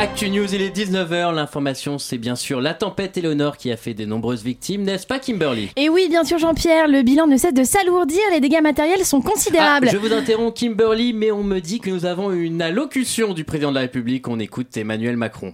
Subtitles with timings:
[0.00, 1.34] Actu News, il est 19h.
[1.34, 5.18] L'information, c'est bien sûr la tempête Eleonore qui a fait de nombreuses victimes, n'est-ce pas,
[5.18, 5.70] Kimberly?
[5.74, 9.20] Et oui, bien sûr, Jean-Pierre, le bilan ne cesse de s'alourdir, les dégâts matériels sont
[9.20, 9.88] considérables.
[9.88, 13.42] Ah, je vous interromps, Kimberly, mais on me dit que nous avons une allocution du
[13.42, 14.28] président de la République.
[14.28, 15.52] On écoute Emmanuel Macron.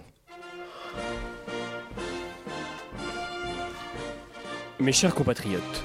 [4.79, 5.83] Mes chers compatriotes,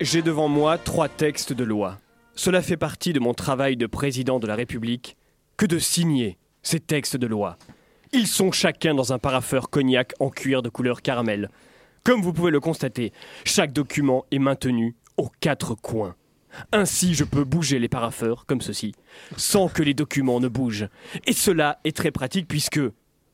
[0.00, 1.98] j'ai devant moi trois textes de loi.
[2.34, 5.18] Cela fait partie de mon travail de président de la République
[5.58, 7.58] que de signer ces textes de loi.
[8.12, 11.50] Ils sont chacun dans un parapheur cognac en cuir de couleur caramel.
[12.04, 13.12] Comme vous pouvez le constater,
[13.44, 16.14] chaque document est maintenu aux quatre coins.
[16.72, 18.94] Ainsi, je peux bouger les parapheurs, comme ceci,
[19.36, 20.88] sans que les documents ne bougent.
[21.26, 22.80] Et cela est très pratique puisque,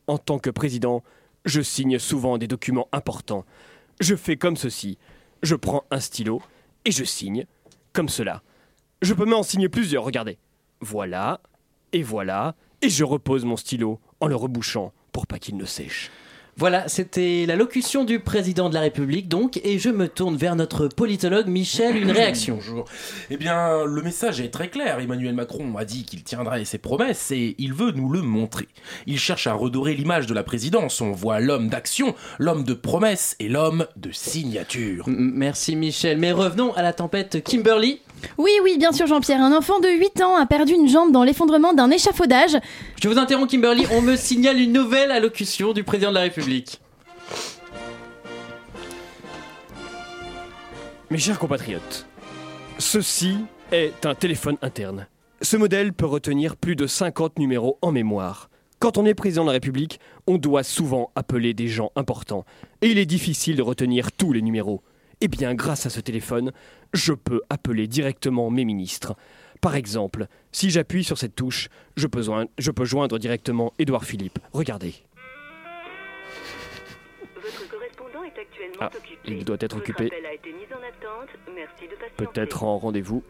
[0.09, 1.05] en tant que président,
[1.45, 3.45] je signe souvent des documents importants.
[4.00, 4.98] Je fais comme ceci.
[5.42, 6.42] Je prends un stylo
[6.84, 7.47] et je signe
[7.92, 8.42] comme cela.
[9.02, 10.38] Je peux même en signer plusieurs, regardez.
[10.80, 11.41] Voilà,
[11.92, 16.11] et voilà, et je repose mon stylo en le rebouchant pour pas qu'il ne sèche.
[16.56, 20.55] Voilà, c'était la locution du président de la République, donc, et je me tourne vers
[20.55, 22.55] notre politologue Michel, une réaction.
[22.55, 22.84] Bonjour.
[23.30, 25.00] Eh bien, le message est très clair.
[25.00, 28.69] Emmanuel Macron a dit qu'il tiendrait ses promesses et il veut nous le montrer.
[29.08, 31.00] Il cherche à redorer l'image de la présidence.
[31.00, 35.06] On voit l'homme d'action, l'homme de promesses et l'homme de signature.
[35.08, 37.98] M- Merci Michel, mais revenons à la tempête Kimberly.
[38.38, 41.25] Oui, oui, bien sûr, Jean-Pierre, un enfant de 8 ans a perdu une jambe dans
[41.25, 42.56] l'effondrement d'un échafaudage.
[43.02, 46.44] Je vous interromps Kimberly, on me signale une nouvelle allocution du président de la République.
[51.11, 52.06] Mes chers compatriotes,
[52.78, 53.37] ceci
[53.73, 55.06] est un téléphone interne.
[55.41, 58.50] Ce modèle peut retenir plus de 50 numéros en mémoire.
[58.78, 62.45] Quand on est président de la République, on doit souvent appeler des gens importants.
[62.83, 64.83] Et il est difficile de retenir tous les numéros.
[65.22, 66.53] Eh bien, grâce à ce téléphone,
[66.92, 69.15] je peux appeler directement mes ministres.
[69.62, 74.05] Par exemple, si j'appuie sur cette touche, je peux, joindre, je peux joindre directement Édouard
[74.05, 74.39] Philippe.
[74.53, 74.95] Regardez.
[78.80, 78.91] Ah,
[79.25, 80.10] il doit être occupé.
[82.16, 83.22] Peut-être en rendez-vous.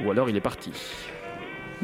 [0.00, 0.72] Ou alors il est parti.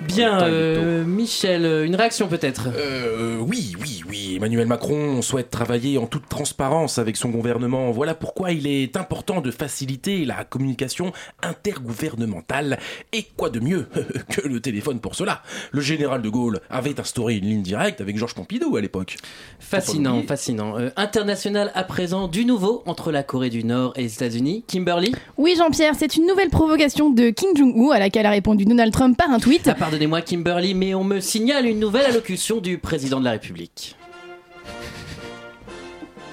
[0.03, 2.69] Bien, euh, Michel, une réaction peut-être?
[2.77, 4.34] Euh, oui, oui, oui.
[4.37, 7.91] Emmanuel Macron souhaite travailler en toute transparence avec son gouvernement.
[7.91, 11.12] Voilà pourquoi il est important de faciliter la communication
[11.43, 12.79] intergouvernementale.
[13.12, 13.89] Et quoi de mieux
[14.29, 15.43] que le téléphone pour cela?
[15.73, 19.17] Le général de Gaulle avait instauré une ligne directe avec Georges Pompidou à l'époque.
[19.59, 20.78] Fascinant, fascinant.
[20.78, 24.65] Euh, international à présent, du nouveau entre la Corée du Nord et les États-Unis.
[24.67, 25.15] Kimberly?
[25.39, 29.17] Oui, Jean-Pierre, c'est une nouvelle provocation de Kim Jong-un à laquelle a répondu Donald Trump
[29.17, 29.71] par un tweet.
[29.81, 33.94] Ah, Pardonnez-moi Kimberly, mais on me signale une nouvelle allocution du président de la République.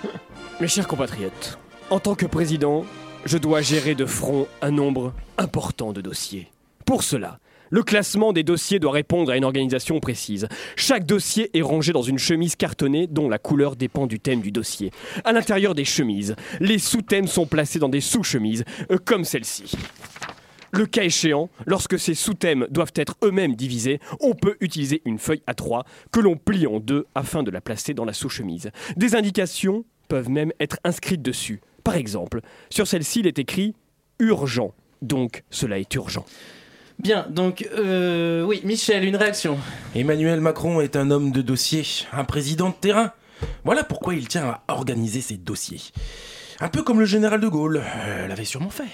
[0.60, 1.60] Mes chers compatriotes,
[1.92, 2.84] en tant que président,
[3.26, 6.48] je dois gérer de front un nombre important de dossiers.
[6.88, 7.38] Pour cela,
[7.70, 10.48] le classement des dossiers doit répondre à une organisation précise.
[10.76, 14.52] Chaque dossier est rangé dans une chemise cartonnée dont la couleur dépend du thème du
[14.52, 14.90] dossier.
[15.26, 19.76] À l'intérieur des chemises, les sous-thèmes sont placés dans des sous-chemises, euh, comme celle-ci.
[20.74, 25.44] Le cas échéant, lorsque ces sous-thèmes doivent être eux-mêmes divisés, on peut utiliser une feuille
[25.48, 28.72] A3 que l'on plie en deux afin de la placer dans la sous-chemise.
[28.98, 31.62] Des indications peuvent même être inscrites dessus.
[31.84, 32.42] Par exemple,
[32.72, 33.76] sur celle-ci, il est écrit
[34.18, 34.74] urgent.
[35.04, 36.26] Donc, cela est urgent.
[36.98, 39.60] Bien, donc, euh, oui, Michel, une réaction.
[39.94, 43.12] Emmanuel Macron est un homme de dossier, un président de terrain.
[43.64, 45.82] Voilà pourquoi il tient à organiser ses dossiers.
[46.60, 48.90] Un peu comme le général de Gaulle euh, l'avait sûrement fait.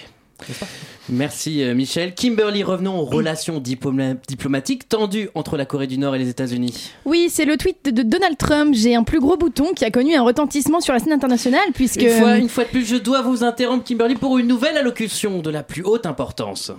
[1.08, 2.14] Merci euh, Michel.
[2.14, 6.90] Kimberly, revenons aux relations diploma- diplomatiques tendues entre la Corée du Nord et les États-Unis.
[7.04, 8.74] Oui, c'est le tweet de Donald Trump.
[8.74, 12.02] J'ai un plus gros bouton qui a connu un retentissement sur la scène internationale puisque.
[12.02, 15.40] Une fois, une fois de plus, je dois vous interrompre Kimberly pour une nouvelle allocution
[15.40, 16.72] de la plus haute importance.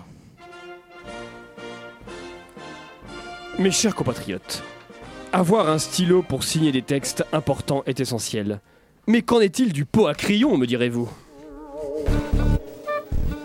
[3.59, 4.63] Mes chers compatriotes,
[5.33, 8.59] avoir un stylo pour signer des textes importants est essentiel.
[9.07, 11.09] Mais qu'en est-il du pot à crayon, me direz-vous?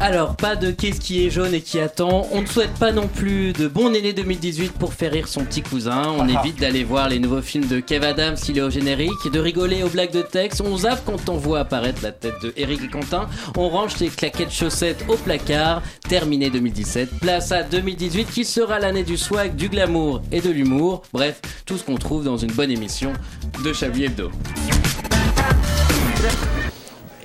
[0.00, 2.28] Alors, pas de qu'est-ce qui est jaune et qui attend.
[2.30, 5.60] On ne souhaite pas non plus de bon aîné 2018 pour faire rire son petit
[5.60, 6.14] cousin.
[6.16, 9.40] On évite d'aller voir les nouveaux films de Kev Adams s'il est au générique, de
[9.40, 10.60] rigoler aux blagues de texte.
[10.60, 13.28] On zappe quand on voit apparaître la tête de Eric et Quentin.
[13.56, 15.82] On range ses claquettes chaussettes au placard.
[16.08, 17.18] Terminé 2017.
[17.20, 21.02] Place à 2018 qui sera l'année du swag, du glamour et de l'humour.
[21.12, 23.12] Bref, tout ce qu'on trouve dans une bonne émission
[23.64, 24.30] de Chablis Hebdo.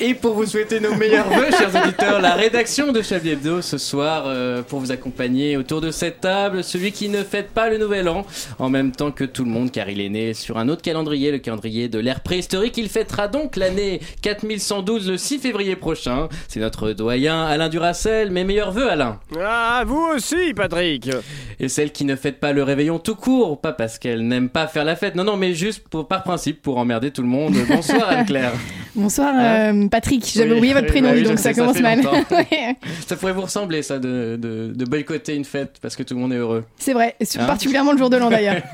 [0.06, 3.78] Et pour vous souhaiter nos meilleurs voeux, chers auditeurs, la rédaction de Chablis Hebdo ce
[3.78, 7.78] soir euh, pour vous accompagner autour de cette table, celui qui ne fête pas le
[7.78, 8.26] nouvel an
[8.60, 11.32] en même temps que tout le monde car il est né sur un autre calendrier,
[11.32, 12.76] le calendrier de l'ère préhistorique.
[12.76, 16.28] Il fêtera donc l'année 4112 le 6 février prochain.
[16.50, 18.30] C'est notre doyen Alain Duracel.
[18.30, 19.22] Mes meilleurs voeux Alain.
[19.40, 21.12] Ah, vous aussi, Patrick
[21.62, 24.68] Et celle qui ne fête pas le réveillon tout court, pas parce qu'elle n'aime pas
[24.68, 27.56] faire la fête, non, non, mais juste pour, par principe pour emmerder tout le monde.
[27.70, 28.52] Bonsoir Anne-Claire.
[28.96, 31.62] Bonsoir euh, Patrick, j'avais Oui, oublié votre prénom, bah oui, donc je ça sais, ça
[31.62, 32.02] commence mal.
[32.32, 32.76] Ouais.
[33.08, 36.20] Ça pourrait vous ressembler ça de, de, de boycotter une fête parce que tout le
[36.20, 36.64] monde est heureux.
[36.78, 38.62] C'est vrai, et Hein particulièrement le jour de l'an d'ailleurs.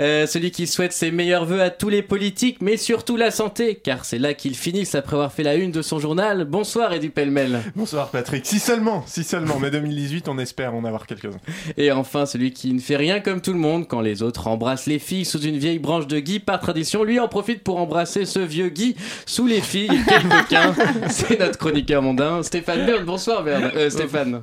[0.00, 3.74] Euh, celui qui souhaite ses meilleurs voeux à tous les politiques, mais surtout la santé,
[3.74, 6.46] car c'est là qu'ils finissent après avoir fait la une de son journal.
[6.46, 7.60] Bonsoir Edu Pellemel.
[7.76, 8.46] Bonsoir Patrick.
[8.46, 9.58] Si seulement, si seulement.
[9.60, 11.40] Mais 2018, on espère en avoir quelques-uns.
[11.76, 14.86] Et enfin celui qui ne fait rien comme tout le monde quand les autres embrassent
[14.86, 18.24] les filles sous une vieille branche de Guy par tradition, lui en profite pour embrasser
[18.24, 18.96] ce vieux Guy
[19.26, 19.90] sous les filles.
[20.06, 20.74] Quel coquin
[21.08, 23.04] C'est notre chroniqueur mondain, Stéphane Bern.
[23.04, 23.70] Bonsoir Bern.
[23.74, 24.42] Euh, Stéphane.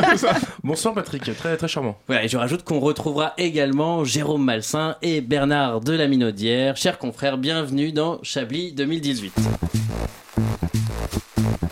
[0.64, 1.98] Bonsoir Patrick, très très charmant.
[2.06, 6.76] Voilà, et je rajoute qu'on retrouvera également Jérôme Malsain et Bernard de la Minaudière.
[6.76, 9.34] Chers confrères, bienvenue dans Chablis 2018.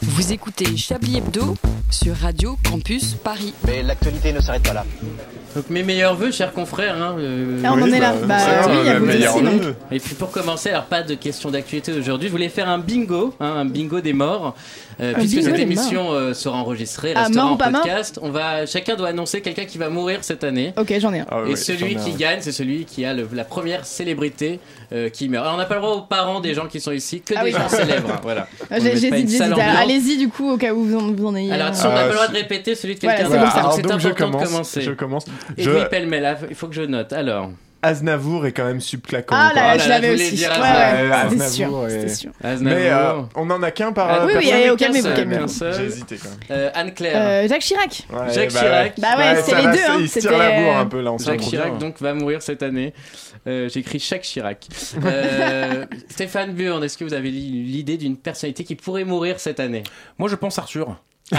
[0.03, 1.55] Vous écoutez Chablis Hebdo
[1.91, 3.55] sur Radio Campus Paris.
[3.67, 4.85] Mais l'actualité ne s'arrête pas là.
[5.55, 6.94] Donc mes meilleurs voeux, chers confrères.
[6.97, 8.14] Hein, euh, Ah, on en est là.
[8.25, 8.37] Bah
[8.70, 9.43] oui, a vous aussi.
[9.43, 9.75] donc.
[9.91, 13.35] Et puis pour commencer, alors pas de questions d'actualité aujourd'hui, je voulais faire un bingo,
[13.38, 14.55] hein, un bingo des morts,
[15.00, 18.19] euh, puisque cette émission euh, sera enregistrée, Ah, restera en pas mort podcast.
[18.23, 20.73] On va, chacun doit annoncer quelqu'un qui va mourir cette année.
[20.79, 21.26] Ok, j'en ai un.
[21.31, 24.59] Ah Et celui qui gagne, c'est celui qui a le- la première célébrité
[24.93, 25.43] euh, qui meurt.
[25.44, 27.44] Alors on n'a pas le droit aux parents des gens qui sont ici, que Ah
[27.44, 27.56] des oui.
[27.59, 28.11] gens célèbres.
[28.12, 28.47] hein, voilà.
[28.71, 28.77] Ah.
[29.81, 31.53] Allez-y du coup au cas où vous en, vous en ayez.
[31.53, 31.71] Alors un.
[31.71, 32.43] attention, on n'a Ah, pas le droit de si.
[32.43, 33.56] répéter celui de Voilà, quelqu'un c'est bon, d'autre.
[33.59, 34.49] Alors, c'est donc je important de commence.
[34.50, 34.81] commencer.
[34.83, 35.25] Je commence.
[35.56, 37.12] Et Je- oui, pêle-mêle, là, il faut que je note.
[37.12, 37.50] Alors,
[37.85, 39.35] Aznavour est quand même subclaquant.
[39.37, 40.37] Ah là, je l'avais aussi.
[40.37, 41.49] dire Ouais, Aznavour.
[41.49, 41.67] sûr.
[41.67, 42.31] Aznavour et- sûr.
[42.45, 42.79] Aznavour.
[42.79, 44.09] Mais euh, on en a qu'un par.
[44.09, 45.49] Ah, euh, oui, oui, au calmez-vous, calmez-vous.
[45.77, 46.38] J'ai hésité quand même.
[46.53, 47.12] Euh, Anne-Claire.
[47.17, 48.06] Euh, Jacques Chirac.
[48.12, 48.93] Ouais, Jacques bah Chirac.
[49.00, 51.11] Bah ouais, ça les deux, hein, Il se tire la bourre euh, un peu là.
[51.12, 52.95] on Jacques Chirac donc va mourir cette année.
[53.47, 54.69] Euh, J'écris Jacques Chirac.
[55.05, 59.83] Euh, Stéphane Burn, est-ce que vous avez l'idée d'une personnalité qui pourrait mourir cette année?
[60.19, 60.97] Moi je pense Arthur.
[61.33, 61.39] Non,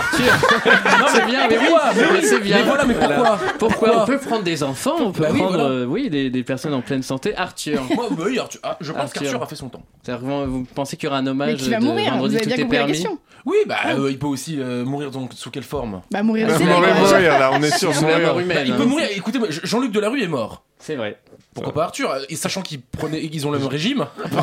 [1.13, 2.57] c'est bien, mais pourquoi oui, mais c'est bien.
[2.57, 3.15] Mais voilà, mais pourquoi?
[3.17, 4.03] Pourquoi Pourquoi?
[4.03, 5.69] On peut prendre des enfants, on peut Bah oui, prendre voilà.
[5.69, 7.35] euh, oui, des, des personnes en pleine santé.
[7.35, 7.81] Arthur.
[7.95, 8.59] Moi, bah oui, Arthur.
[8.63, 9.21] Ah, je pense Arthur.
[9.21, 9.83] qu'Arthur a fait son temps.
[10.01, 12.41] C'est-à-dire, Vous pensez qu'il y aura un hommage Mais qui va de mourir vendredi Vous
[12.41, 12.93] avez tout bien est compris la permis?
[12.93, 13.19] question.
[13.45, 16.01] Oui, bah euh, il peut aussi euh, mourir donc sous quelle forme?
[16.11, 16.63] Bah mourir Ah, aussi.
[16.63, 17.93] mourir, mourir, là, on est sûr.
[17.93, 18.57] Sous la mort humaine.
[18.57, 18.85] Bah, Il peut hein.
[18.85, 19.07] mourir.
[19.15, 20.63] Écoutez, Jean-Luc Delarue est mort.
[20.79, 21.17] C'est vrai.
[21.53, 22.13] Pourquoi pas Arthur?
[22.29, 24.05] Et sachant qu'ils prenaient, ils ont le même régime.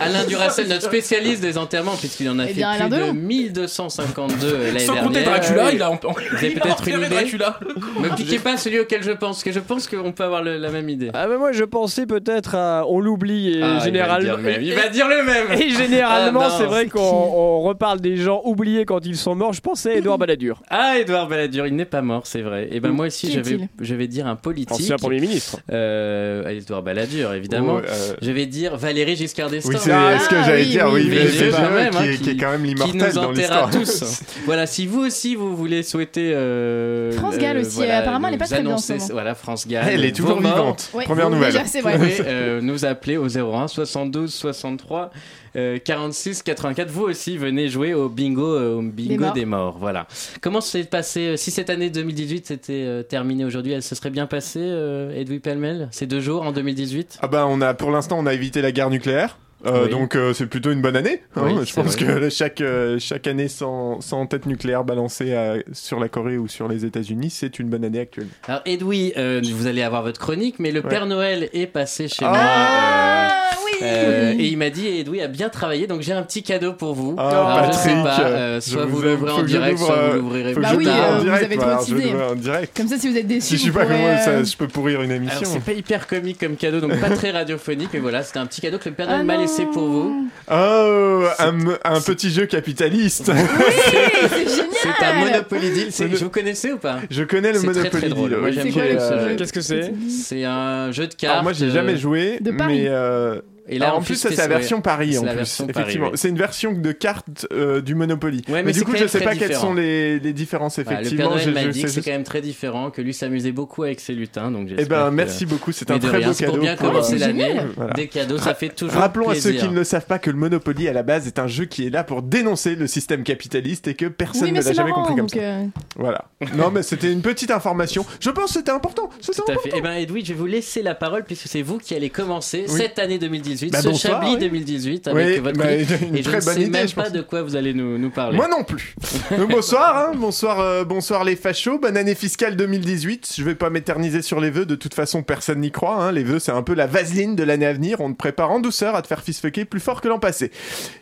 [0.00, 3.12] Alain Duracel, notre spécialiste des enterrements, puisqu'il en a Eh fait bien, plus de Delon.
[3.14, 5.40] 1252 l'année Sans compter dernière.
[5.40, 5.90] Dracula, il a.
[5.90, 7.58] en- Vous avez il a peut-être une idée Dracula.
[8.00, 10.56] Me piquez pas celui auquel je pense, parce que je pense qu'on peut avoir le-
[10.58, 11.10] la même idée.
[11.14, 14.36] Ah bah moi je pensais peut-être à on l'oublie et Ah, il va généralement dire
[14.36, 14.62] le même.
[14.62, 15.60] Il va dire le même.
[15.60, 17.00] et généralement Ah, c'est vrai qu'on
[17.46, 19.52] on reparle des gens oubliés quand ils sont morts.
[19.52, 22.68] Je pensais à Edouard Balladur, Ah, Edouard Balladur, il n'est pas mort, c'est vrai.
[22.72, 23.68] Et ben moi aussi, je vais, est-il?
[23.80, 24.72] je vais dire un politique.
[24.72, 25.58] ancien premier ministre.
[25.72, 27.76] Euh, Edouard Balladur, évidemment.
[27.76, 29.74] Ouais, euh, Je vais dire Valérie Giscard d'Estaing.
[29.74, 30.88] Oui, c'est Ah, ce que j'allais oui, dire.
[30.92, 33.68] oui, vrai, même, hein, qui est- qui- est quand même l'immortel nous dans l'histoire.
[33.68, 34.22] à tous.
[34.46, 36.32] voilà, si vous aussi vous voulez souhaiter.
[36.34, 38.98] euh, France Gall euh, aussi, voilà, apparemment, elle est pas très bien en ce annoncer-
[39.02, 39.12] moment.
[39.12, 39.84] Voilà, France Gall.
[39.90, 40.90] Elle est toujours vivante.
[41.04, 41.52] Première nouvelle.
[41.52, 45.10] Vous pouvez nous appeler au 01 72 63
[45.54, 46.90] euh, 46 84.
[46.90, 49.32] Vous aussi venez jouer au bingo, euh, au bingo morts.
[49.32, 49.76] des morts.
[49.78, 50.06] Voilà.
[50.40, 54.10] Comment s'est passé euh, Si cette année 2018 s'était euh, terminée aujourd'hui, elle se serait
[54.10, 55.88] bien passée, euh, Edoui Pellemel?
[55.92, 58.72] Ces deux jours en 2018 Ah bah on a pour l'instant on a évité la
[58.72, 59.38] guerre nucléaire.
[59.64, 59.90] Euh, Oui.
[59.90, 61.22] Donc euh, c'est plutôt une bonne année.
[61.34, 61.42] hein.
[61.44, 62.20] Oui, je pense vrai.
[62.20, 66.46] que chaque euh, chaque année sans, sans tête nucléaire balancée à- sur la Corée ou
[66.46, 68.28] sur les États-Unis, c'est une bonne année actuelle.
[68.46, 70.88] Alors Edoui, euh, vous allez avoir votre chronique, mais le Ouais.
[70.88, 72.38] Père Noël est passé chez Ah moi.
[72.38, 73.72] Ah oui.
[73.82, 76.72] euh, euh, et il m'a dit Edoui a bien travaillé, donc j'ai un petit cadeau
[76.74, 77.14] pour vous.
[77.18, 80.52] Ah, Alors je sais Patrick, pas, je soit vous l'ouvrez en direct, soit vous l'ouvrirez
[80.54, 82.76] que Bah oui, vous avez trop en direct.
[82.76, 84.56] Comme ça, si vous êtes déçus, Si je suis pas pourrez, comme moi, ça, je
[84.56, 85.40] peux pourrir une émission.
[85.44, 88.60] c'est pas hyper comique comme cadeau, donc pas très radiophonique, mais voilà, c'était un petit
[88.60, 89.42] cadeau que le Père Noël Ah m'a non.
[89.46, 90.28] Laissé pour vous.
[90.50, 93.26] Oh, un, un petit jeu capitaliste.
[93.32, 94.66] c'est génial.
[94.82, 95.86] C'est un Monopoly Deal.
[95.90, 96.98] C'est- Vous connaissez ou pas?
[97.10, 98.08] Je connais le C'est très, Monopoly très.
[98.10, 98.28] Deal.
[98.36, 99.36] Moi, oui, j'aime C'est le euh, jeu?
[99.36, 99.92] Qu'est-ce que c'est?
[100.08, 101.32] C'est un jeu de cartes.
[101.32, 102.82] Alors moi j'ai jamais euh, joué, de Paris.
[102.82, 104.48] mais euh, Et là, Ah, en en plus, c'est la ouais.
[104.48, 105.34] version Paris C'est en plus.
[105.34, 106.12] version Paris, Effectivement, oui.
[106.18, 108.42] c'est une version de cartes euh, du Monopoly.
[108.48, 110.84] Ouais, mais mais, du coup, je même sais pas quelles sont les, les différences le
[110.84, 111.30] Père effectivement.
[111.30, 113.82] Noël je- m'a je dit que c'est quand même très différent, que lui s'amusait beaucoup
[113.82, 115.72] avec ses lutins, donc Eh ben, que- merci beaucoup.
[115.72, 116.62] C'est un très rien, beau c'est pour cadeau.
[116.62, 117.56] bien commencer euh, l'année.
[117.96, 120.36] Des cadeaux, ça fait toujours Rappelons à ceux qui ne le savent pas que le
[120.36, 123.88] Monopoly à la base est un jeu qui est là pour dénoncer le système capitaliste
[123.88, 125.38] et que personne ne l'a jamais compris comme ça.
[125.38, 125.64] euh,
[125.96, 126.26] Voilà.
[126.56, 128.06] Non, mais c'était une petite information.
[128.20, 129.10] Je pense que c'était important.
[129.20, 129.60] C'était important.
[129.62, 129.72] fait.
[129.76, 132.64] Eh ben, Edoui, je vais vous laisser la parole puisque c'est vous qui allez commencer
[132.68, 134.38] cette année 2018 2018, Bah, ce bonsoir, Chablis oui.
[134.40, 136.94] 2018 avec Oui, votre bah, une Et je très ne bonne sais idée, même je
[136.94, 138.36] pas de quoi vous allez nous, nous parler.
[138.36, 138.94] Moi non plus.
[139.36, 141.78] Donc, bonsoir, hein, bonsoir, euh, bonsoir les fachos.
[141.78, 143.32] Bonne année fiscale 2018.
[143.36, 144.66] Je vais pas m'éterniser sur les vœux.
[144.66, 145.96] De toute façon, personne n'y croit.
[146.02, 146.12] hein.
[146.12, 148.00] Les vœux, c'est un peu la vaseline de l'année à venir.
[148.00, 150.50] On te prépare en douceur à te faire fistfucker plus fort que l'an passé.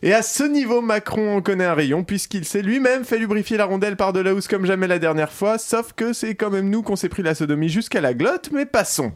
[0.03, 3.65] Et à ce niveau, Macron en connaît un rayon puisqu'il s'est lui-même fait lubrifier la
[3.65, 5.59] rondelle par de la housse comme jamais la dernière fois.
[5.59, 8.51] Sauf que c'est quand même nous qu'on s'est pris la sodomie jusqu'à la glotte.
[8.53, 9.13] Mais passons.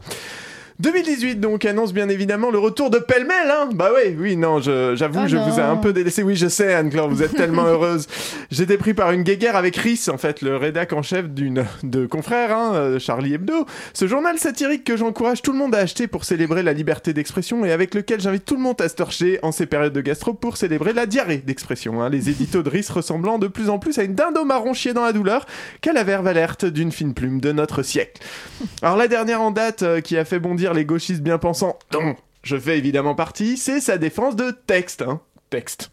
[0.79, 4.95] 2018 donc annonce bien évidemment le retour de pêle-mêle hein Bah oui, oui, non, je-
[4.95, 6.23] j'avoue, Oh je vous ai un peu délaissé.
[6.23, 8.07] Oui, je sais Anne-Claire, vous êtes tellement heureuse.
[8.49, 12.05] J'étais pris par une guéguerre avec Rhys, en fait, le rédac en chef d'une de
[12.05, 13.65] confrères, hein, euh, Charlie Hebdo.
[13.93, 17.65] Ce journal satirique que j'encourage tout le monde à acheter pour célébrer la liberté d'expression
[17.65, 20.33] et avec lequel j'invite tout le monde à se torcher en ces périodes de gastro
[20.33, 22.01] pour célébrer la diarrhée d'expression.
[22.01, 22.09] Hein.
[22.09, 24.93] Les éditos de Rhys ressemblant de plus en plus à une dinde au marron chiée
[24.93, 25.45] dans la douleur
[25.81, 28.21] qu'à la verve alerte d'une fine plume de notre siècle.
[28.81, 32.15] Alors la dernière en date euh, qui a fait bondir les gauchistes bien pensants, dont
[32.43, 35.01] je fais évidemment partie, c'est sa défense de texte.
[35.01, 35.21] Hein.
[35.49, 35.89] Texte.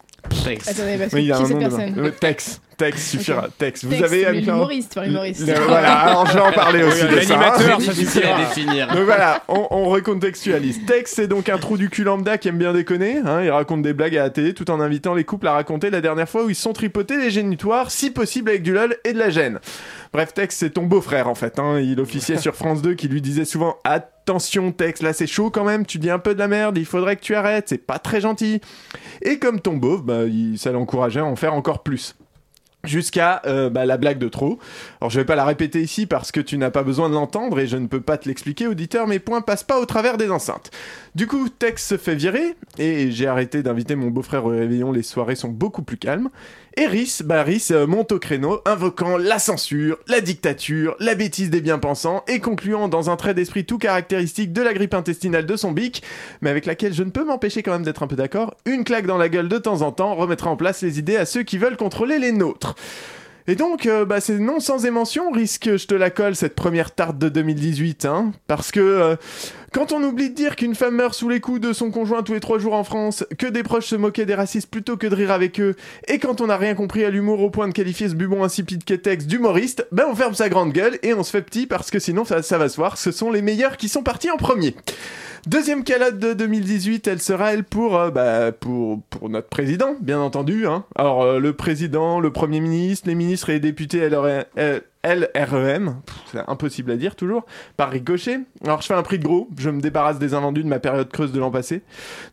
[0.69, 1.77] Attendez, parce que Oui, il y a qui un est cette nom dedans.
[1.77, 2.61] personne Euh, Texte.
[2.77, 3.47] Texte suffira.
[3.57, 3.85] Texte.
[3.85, 5.47] Vous Texte, avez mais l'humoriste, pas l'humoriste.
[5.47, 7.15] Le- Voilà, alors je vais en parler aussi de ça.
[7.35, 7.79] l'animateur, hein.
[7.79, 8.87] ça difficile à définir.
[8.87, 10.85] Donc voilà, on, on recontextualise.
[10.85, 13.17] Tex, c'est donc un trou du cul lambda qui aime bien déconner.
[13.25, 15.89] Hein, il raconte des blagues à la télé tout en invitant les couples à raconter
[15.89, 18.95] la dernière fois où ils se sont tripotés les génitoires, si possible avec du lol
[19.03, 19.59] et de la gêne.
[20.13, 21.57] Bref, Tex, c'est ton beau-frère en fait.
[21.59, 21.79] Hein.
[21.79, 25.63] Il officiait sur France 2 qui lui disait souvent Attention, Tex, là c'est chaud quand
[25.63, 27.97] même, tu dis un peu de la merde, il faudrait que tu arrêtes, c'est pas
[27.97, 28.61] très gentil.
[29.21, 32.15] Et comme ton beauf, bah, il- ça l'encourageait à en faire encore plus
[32.83, 34.59] jusqu'à euh, bah, la blague de trop.
[35.01, 37.59] Alors je vais pas la répéter ici parce que tu n'as pas besoin de l'entendre
[37.59, 40.29] et je ne peux pas te l'expliquer auditeur, mes points passent pas au travers des
[40.29, 40.71] enceintes.
[41.15, 45.03] Du coup, Tex se fait virer et j'ai arrêté d'inviter mon beau-frère au réveillon, les
[45.03, 46.29] soirées sont beaucoup plus calmes.
[47.23, 52.23] Bah Rhys euh, monte au créneau invoquant la censure, la dictature, la bêtise des bien-pensants
[52.27, 56.03] et concluant dans un trait d'esprit tout caractéristique de la grippe intestinale de son bic,
[56.41, 59.07] mais avec laquelle je ne peux m'empêcher quand même d'être un peu d'accord, une claque
[59.07, 61.57] dans la gueule de temps en temps remettra en place les idées à ceux qui
[61.57, 62.75] veulent contrôler les nôtres.
[63.49, 66.91] Et donc, euh, bah, c'est non sans émotion, risque, je te la colle, cette première
[66.91, 69.15] tarte de 2018, hein, parce que euh,
[69.71, 72.33] quand on oublie de dire qu'une femme meurt sous les coups de son conjoint tous
[72.33, 75.15] les trois jours en France, que des proches se moquaient des racistes plutôt que de
[75.15, 75.75] rire avec eux,
[76.07, 78.83] et quand on n'a rien compris à l'humour au point de qualifier ce bubon insipide
[78.83, 81.99] qu'est d'humoriste, ben on ferme sa grande gueule et on se fait petit parce que
[81.99, 84.75] sinon ça, ça va se voir, ce sont les meilleurs qui sont partis en premier.
[85.47, 90.19] Deuxième calotte de 2018, elle sera elle pour, euh, bah, pour, pour notre président, bien
[90.19, 90.67] entendu.
[90.67, 90.83] Hein.
[90.95, 96.01] Alors euh, le président, le premier ministre, les ministres et les députés LREM, euh, LREM,
[96.31, 97.45] c'est impossible à dire toujours,
[97.77, 98.39] par ricochet.
[98.63, 101.11] Alors je fais un prix de gros, je me débarrasse des invendus de ma période
[101.11, 101.81] creuse de l'an passé.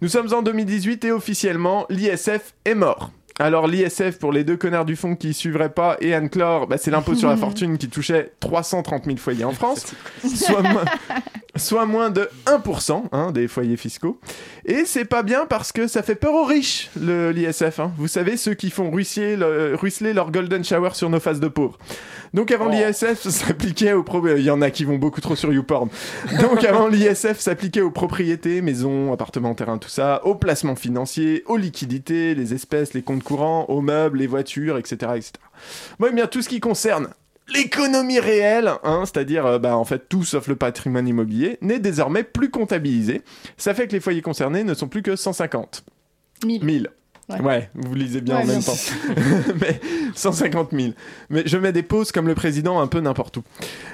[0.00, 3.10] Nous sommes en 2018 et officiellement l'ISF est mort.
[3.38, 6.90] Alors l'ISF pour les deux connards du fond qui suivraient pas et Anne-Clore, bah, c'est
[6.92, 9.94] l'impôt sur la fortune qui touchait 330 000 foyers en France,
[10.24, 10.62] soit,
[11.56, 14.18] soit moins de 1% hein, des foyers fiscaux.
[14.64, 17.80] Et c'est pas bien parce que ça fait peur aux riches, le l'ISF.
[17.80, 17.92] hein.
[17.98, 21.48] Vous savez, ceux qui font ruisseler, le- ruisseler leur golden shower sur nos faces de
[21.48, 21.78] pauvres.
[22.32, 24.26] Donc avant l'ISF s'appliquait aux pro...
[24.26, 25.88] Il y en a qui vont beaucoup trop sur YouPorn.
[26.40, 31.56] Donc avant l'ISF s'appliquait aux propriétés, maisons, appartements, terrains, tout ça, aux placements financiers, aux
[31.56, 34.96] liquidités, les espèces, les comptes courants, aux meubles, les voitures, etc.
[35.16, 35.32] etc.
[36.00, 37.08] Bon, eh bien tout ce qui concerne
[37.48, 42.22] l'économie réelle, hein, c'est-à-dire euh, bah, en fait tout sauf le patrimoine immobilier, n'est désormais
[42.22, 43.22] plus comptabilisé.
[43.56, 45.84] Ça fait que les foyers concernés ne sont plus que 150.
[46.44, 46.64] 1000.
[46.64, 46.90] 1000.
[47.30, 47.40] Ouais.
[47.40, 47.70] Ouais.
[47.74, 48.74] vous lisez bien Ouais, en même temps.
[49.60, 49.80] Mais
[50.14, 50.92] 150 000.
[51.30, 53.42] Mais je mets des pauses comme le président un peu n'importe où.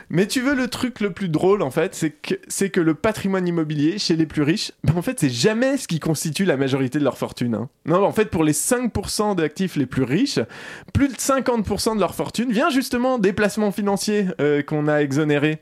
[0.08, 2.94] Mais tu veux le truc le plus drôle en fait, c'est que, c'est que le
[2.94, 6.56] patrimoine immobilier chez les plus riches, ben, en fait c'est jamais ce qui constitue la
[6.56, 7.54] majorité de leur fortune.
[7.54, 7.68] hein.
[7.86, 10.40] Non, en fait pour les 5% d'actifs les plus riches,
[10.92, 15.60] plus de 50% de leur fortune vient justement des placements financiers euh, qu'on a exonérés.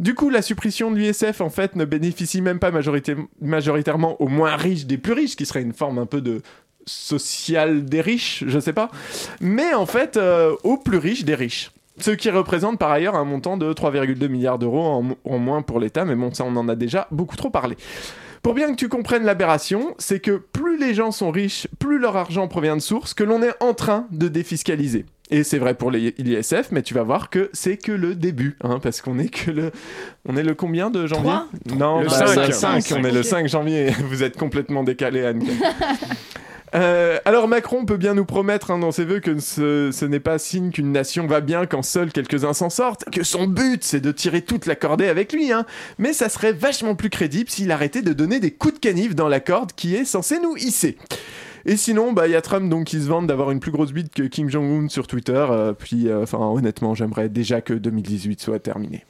[0.00, 2.72] Du coup, la suppression de l'USF en fait ne bénéficie même pas
[3.40, 6.42] majoritairement aux moins riches des plus riches, qui serait une forme un peu de
[6.86, 8.90] social des riches, je sais pas.
[9.40, 11.70] Mais en fait, euh, aux plus riches des riches.
[11.98, 15.60] Ce qui représente par ailleurs un montant de 3,2 milliards d'euros en, mo- en moins
[15.62, 17.76] pour l'État, mais bon, ça on en a déjà beaucoup trop parlé.
[18.42, 22.16] Pour bien que tu comprennes l'aberration, c'est que plus les gens sont riches, plus leur
[22.16, 25.04] argent provient de sources que l'on est en train de défiscaliser.
[25.30, 28.56] Et c'est vrai pour les- l'ISF, mais tu vas voir que c'est que le début,
[28.64, 29.70] hein, parce qu'on est que le,
[30.26, 31.30] on est le combien de janvier
[31.76, 32.46] Non, Le bah, cinq.
[32.48, 33.26] le cinq, on est le Ok.
[33.26, 33.90] 5 janvier.
[34.08, 35.42] Vous êtes complètement décalé, Anne.
[36.74, 40.38] Euh, alors Macron peut bien nous promettre hein, dans ses voeux que ce, n'est pas
[40.38, 44.10] signe qu'une nation va bien quand seuls quelques-uns s'en sortent, que son but c'est de
[44.10, 45.66] tirer toute la cordée avec lui, hein.
[45.98, 49.28] mais ça serait vachement plus crédible s'il arrêtait de donner des coups de canif dans
[49.28, 50.96] la corde qui est censée nous hisser.
[51.64, 53.92] Et sinon, bah il y a Trump donc qui se vante d'avoir une plus grosse
[53.92, 55.46] bite que Kim Jong-un sur Twitter.
[55.50, 59.04] euh, puis, euh, enfin, honnêtement, j'aimerais déjà que 2018 soit terminé.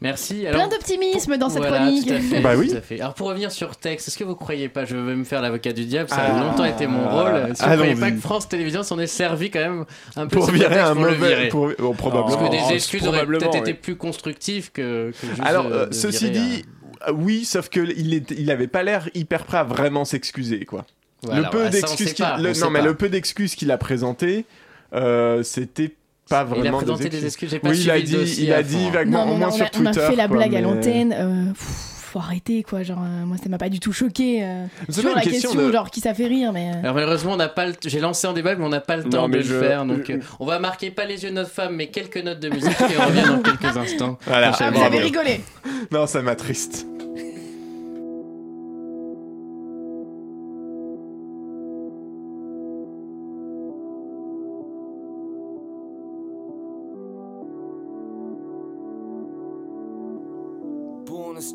[0.00, 0.46] Merci.
[0.46, 2.06] Alors, Plein d'optimisme dans cette voilà, chronique.
[2.06, 2.70] tout à fait, Bah oui.
[2.70, 3.00] tout à fait.
[3.00, 5.72] Alors pour revenir sur texte, est-ce que vous croyez pas, je veux me faire l'avocat
[5.72, 6.40] du diable, ça a Ah.
[6.44, 7.50] longtemps été mon rôle.
[7.50, 10.36] Est-ce que vous croyez pas que France Télévisions s'en est servi quand même un peu
[10.36, 11.28] Pour virer prétexte un pour le mauvais.
[11.28, 11.70] virer Pour...
[11.80, 12.26] oh, probablement.
[12.36, 13.78] Parce que Oh, des excuses auraient peut-être été oui.
[13.82, 15.40] plus constructives que, que juste.
[15.44, 16.64] Alors, euh, euh, de ceci virer dit,
[17.08, 20.64] euh, oui, sauf que il est- il avait pas l'air hyper prêt à vraiment s'excuser,
[20.64, 20.80] quoi.
[21.24, 22.24] un- Voilà, le peu d'excuses qu'il
[22.66, 22.84] non mais pas.
[22.84, 24.44] le peu d'excuses qu'il a présenté,
[24.94, 25.92] euh, c'était
[26.28, 27.26] pas Il a vraiment présenté des des excuses.
[27.26, 29.64] excuses, j'ai pas Oui, il a dit, il a dit vaguement, Non, moins on, sur
[29.64, 30.06] a, on a Twitter.
[30.10, 31.14] fait la quoi, blague à l'antenne.
[31.18, 32.82] euh, faut arrêter quoi.
[32.82, 34.42] Genre, euh, moi ça m'a pas du tout choqué.
[34.42, 34.64] euh.
[34.88, 36.70] C'est Toujours la une question, question de- genre qui ça fait rire, mais.
[36.74, 38.96] euh, Alors malheureusement, on n'a pas le j'ai lancé en débat, mais on n'a pas
[38.96, 39.84] le Non, temps de le faire.
[39.84, 42.40] Donc, je- euh, on va marquer pas les yeux de notre femme, mais quelques notes
[42.40, 44.18] de musique et on revient dans quelques instants.
[44.26, 44.52] Voilà.
[44.58, 45.42] Ah, vous avez rigolé.
[45.92, 46.86] Non, ça m'attriste.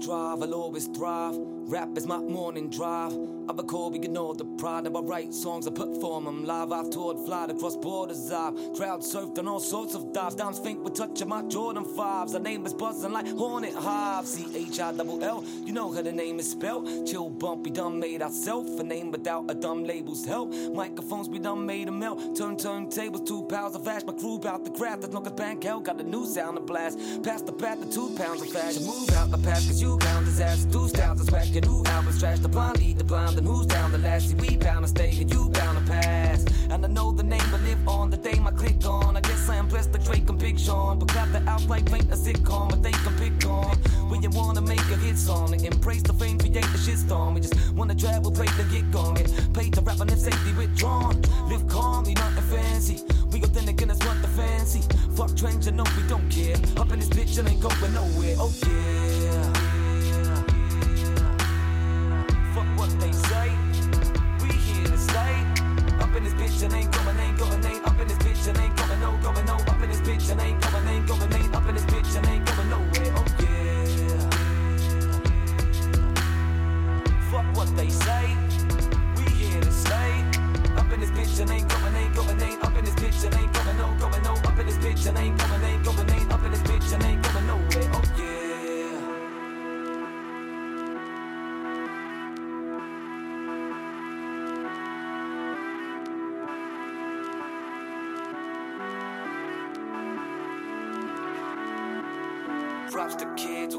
[0.03, 1.33] Strive, I'll always thrive.
[1.37, 3.13] Rap is my morning drive.
[3.13, 4.83] I'm a Kobe, you know the pride.
[4.83, 6.73] Now I write songs, I perform them live.
[6.73, 8.29] I've toured, flight across borders.
[8.29, 10.35] I've crowd surfed on all sorts of dives.
[10.35, 12.33] Dimes think we're touching my Jordan 5s.
[12.33, 14.27] Our name is buzzing like Hornet Hive.
[14.27, 17.07] C H I double L, you know how the name is spelled.
[17.07, 18.67] Chill, bumpy, dumb, made ourself.
[18.79, 20.53] A name without a dumb label's help.
[20.73, 22.35] Microphones, we done made a melt.
[22.35, 24.03] Turn turntables, two pounds of ash.
[24.03, 25.01] My crew bout the craft.
[25.01, 25.79] That's no good bank hell.
[25.79, 27.23] Got a new sound to blast.
[27.23, 28.85] Past the path, the two pounds of fashion.
[28.85, 30.69] Move out the path, cause you bound disaster.
[30.71, 32.39] Two styles of swag, your new album's trash.
[32.39, 34.29] The blind lead the blind, and who's down the last?
[34.29, 36.45] See, we bound to stay, and you bound to pass.
[36.69, 39.15] And I know the name, but live on the day my click on.
[39.17, 40.99] I guess I am blessed like Drake and Big Sean.
[40.99, 43.75] But clap the out like paint a sitcom, but they can pick on.
[44.09, 47.35] When you wanna make a hit song and embrace the fame, create the shit storm.
[47.35, 49.15] We just wanna travel, play the get gone.
[49.15, 51.21] Get paid to rap and if safety withdrawn.
[51.49, 53.03] Live calmly, nothing fancy.
[53.31, 54.81] We then again, that's what the fancy.
[55.15, 56.55] Fuck trends, you know we don't care.
[56.77, 58.35] Up in this bitch, and ain't going nowhere.
[58.39, 59.52] Oh yeah.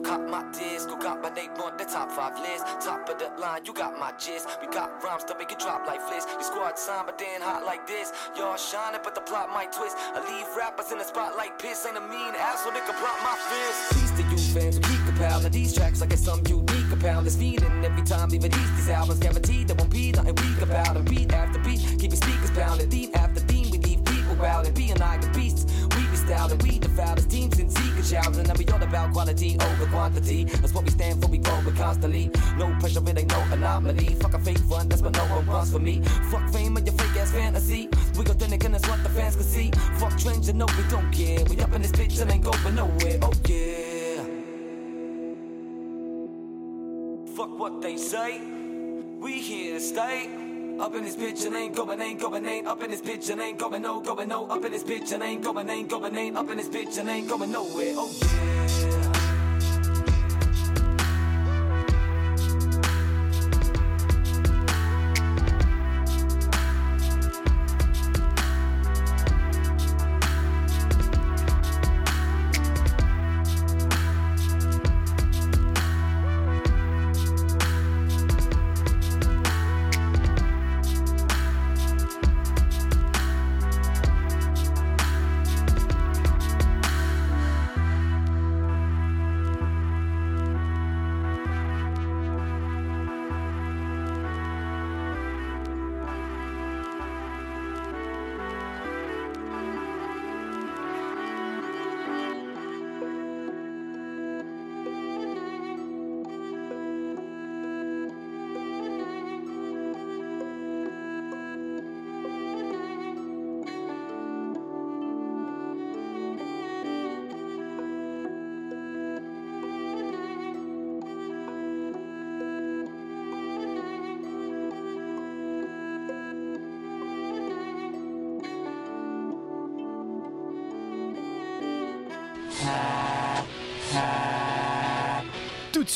[0.05, 2.64] Kids my disc, who got my name on the top five list.
[2.85, 4.49] Top of the line, you got my gist.
[4.61, 6.27] We got rhymes to make it drop like fliss.
[6.33, 8.12] Your squad sign, but then hot like this.
[8.37, 9.97] Y'all shining, but the plot might twist.
[9.99, 11.87] I leave rappers in the spot like piss.
[11.87, 13.79] Ain't a mean ass, so they can block my fist.
[13.95, 17.27] Peace to you fans who keep compiling these tracks like it's some unique compound.
[17.27, 19.21] This feeling every time they release these albums.
[19.21, 21.05] Guaranteed there won't be nothing weak about them.
[21.05, 22.90] Beat after beat, keep your speakers pounding.
[22.90, 24.75] Theme after theme, we leave people wildin'.
[24.75, 25.64] Being like the beasts,
[26.25, 26.59] be styling.
[26.59, 28.49] We the foulest teams in secret shouting.
[28.49, 30.45] And we all about quality over quantity.
[30.45, 32.31] That's what we stand for, we grow it constantly.
[32.57, 34.15] No pressure, it ain't no anomaly.
[34.21, 36.03] Fuck a fake front, that's what no one wants for me.
[36.31, 37.89] Fuck fame and your fake ass fantasy.
[38.17, 39.71] We go thin again, that's what the fans can see.
[39.99, 41.45] Fuck trends, you know we don't care.
[41.45, 43.19] We up in this bitch and ain't going nowhere.
[43.23, 44.23] Oh yeah.
[47.37, 48.41] Fuck what they say.
[49.21, 50.44] We here to stay.
[50.81, 53.41] Up in this bitch and ain't going, ain't going, ain't up in this bitch and
[53.41, 54.47] ain't going, no, going, no.
[54.47, 57.09] Up in this bitch and ain't going, ain't going, ain't up in this bitch and
[57.09, 57.95] ain't going nowhere.
[57.97, 58.63] Oh yeah.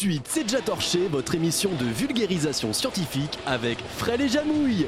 [0.09, 4.87] Suite, c'est déjà torché, votre émission de vulgarisation scientifique avec Fred et Jamouille.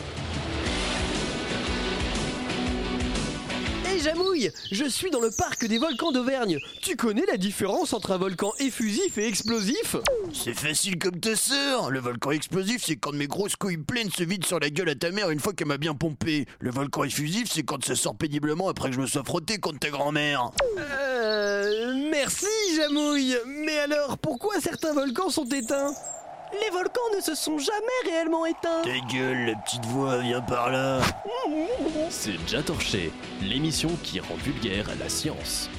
[4.70, 6.59] Je suis dans le parc des volcans d'Auvergne.
[6.81, 9.96] Tu connais la différence entre un volcan effusif et explosif?
[10.33, 11.90] C'est facile comme ta sœur.
[11.90, 14.94] Le volcan explosif, c'est quand mes grosses couilles pleines se vident sur la gueule à
[14.94, 16.46] ta mère une fois qu'elle m'a bien pompé.
[16.61, 19.81] Le volcan effusif, c'est quand ça sort péniblement après que je me sois frotté contre
[19.81, 20.50] ta grand-mère.
[20.79, 22.09] Euh.
[22.11, 23.37] Merci Jamouille.
[23.46, 25.92] Mais alors, pourquoi certains volcans sont éteints?
[26.52, 28.82] Les volcans ne se sont jamais réellement éteints.
[28.82, 31.00] Ta gueule, la petite voix, viens par là.
[32.10, 35.70] C'est déjà torché, l'émission qui rend vulgaire la science.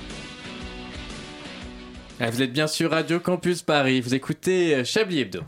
[2.19, 5.41] Ah, vous êtes bien sur Radio Campus Paris, vous écoutez euh, Chablis Hebdo.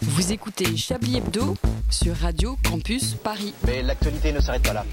[0.00, 1.54] Vous écoutez Chablis Hebdo
[1.90, 3.52] sur Radio Campus Paris.
[3.66, 4.84] Mais l'actualité ne s'arrête pas là.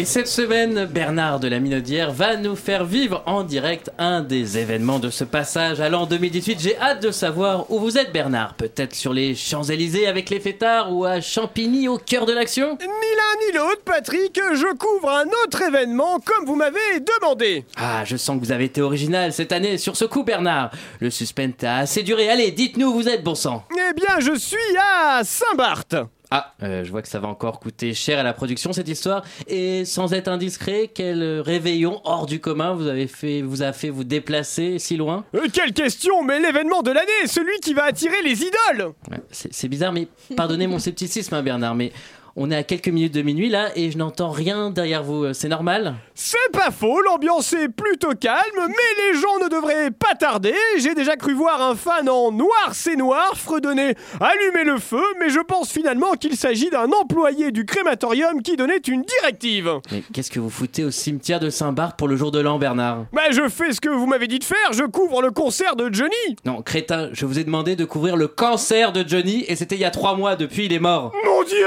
[0.00, 4.56] Et cette semaine, Bernard de la Minaudière va nous faire vivre en direct un des
[4.56, 6.58] événements de ce passage à l'an 2018.
[6.58, 8.54] J'ai hâte de savoir où vous êtes, Bernard.
[8.54, 12.78] Peut-être sur les Champs-Élysées avec les fêtards ou à Champigny au cœur de l'action?
[12.80, 17.66] Ni l'un ni l'autre, Patrick, je couvre un autre événement comme vous m'avez demandé.
[17.76, 20.70] Ah, je sens que vous avez été original cette année sur ce coup, Bernard.
[21.00, 22.30] Le suspense a assez duré.
[22.30, 23.64] Allez, dites-nous où vous êtes, bon sang.
[23.74, 25.94] Eh bien, je suis à Saint-Barth.
[26.32, 29.24] Ah, euh, je vois que ça va encore coûter cher à la production cette histoire.
[29.48, 33.88] Et sans être indiscret, quel réveillon hors du commun vous avez fait, vous a fait
[33.90, 35.24] vous déplacer si loin?
[35.34, 38.92] Euh, quelle question, mais l'événement de l'année, celui qui va attirer les idoles.
[39.10, 41.90] Ouais, c'est bizarre, mais pardonnez mon scepticisme, hein, Bernard, mais
[42.36, 45.24] on est à quelques minutes de minuit là et je n'entends rien derrière vous.
[45.24, 49.90] Euh, C'est normal C'est pas faux, l'ambiance est plutôt calme, mais les gens ne devraient
[49.90, 50.54] pas tarder.
[50.78, 55.30] J'ai déjà cru voir un fan en noir, c'est noir, fredonner allumer le feu, mais
[55.30, 59.70] je pense finalement qu'il s'agit d'un employé du crématorium qui donnait une directive.
[59.90, 63.06] Mais qu'est-ce que vous foutez au cimetière de Saint-Barth pour le jour de l'an, Bernard
[63.12, 65.92] Bah, je fais ce que vous m'avez dit de faire, je couvre le concert de
[65.92, 66.10] Johnny.
[66.44, 69.80] Non, crétin, je vous ai demandé de couvrir le cancer de Johnny et c'était il
[69.80, 71.12] y a trois mois, depuis il est mort.
[71.24, 71.66] Mon dieu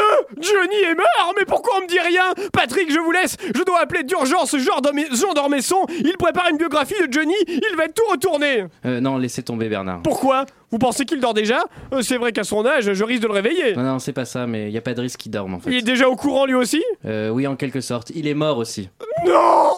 [0.53, 2.33] Johnny est mort Mais pourquoi on me dit rien?
[2.51, 5.85] Patrick, je vous laisse Je dois appeler d'urgence Jean Dorme- Jean Dormesson.
[5.89, 7.33] Il prépare une biographie de Johnny.
[7.47, 8.65] Il va tout retourner.
[8.85, 10.01] Euh, non, laissez tomber, Bernard.
[10.03, 10.45] Pourquoi?
[10.71, 11.63] Vous pensez qu'il dort déjà?
[11.93, 13.75] Euh, C'est vrai qu'à son âge, je risque de le réveiller.
[13.75, 15.59] Non, non, c'est pas ça, mais il y a pas de risque qu'il dorme en
[15.59, 15.69] fait.
[15.69, 16.83] Il est déjà au courant lui aussi?
[17.05, 18.11] Euh, oui, en quelque sorte.
[18.15, 18.89] Il est mort aussi.
[19.25, 19.73] Non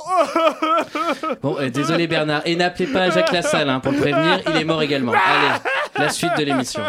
[1.41, 2.41] Bon, euh, désolé Bernard.
[2.45, 5.11] Et n'appelez pas Jacques Lassalle hein, pour le prévenir, il est mort également.
[5.11, 5.59] Allez,
[5.97, 6.81] la suite de l'émission.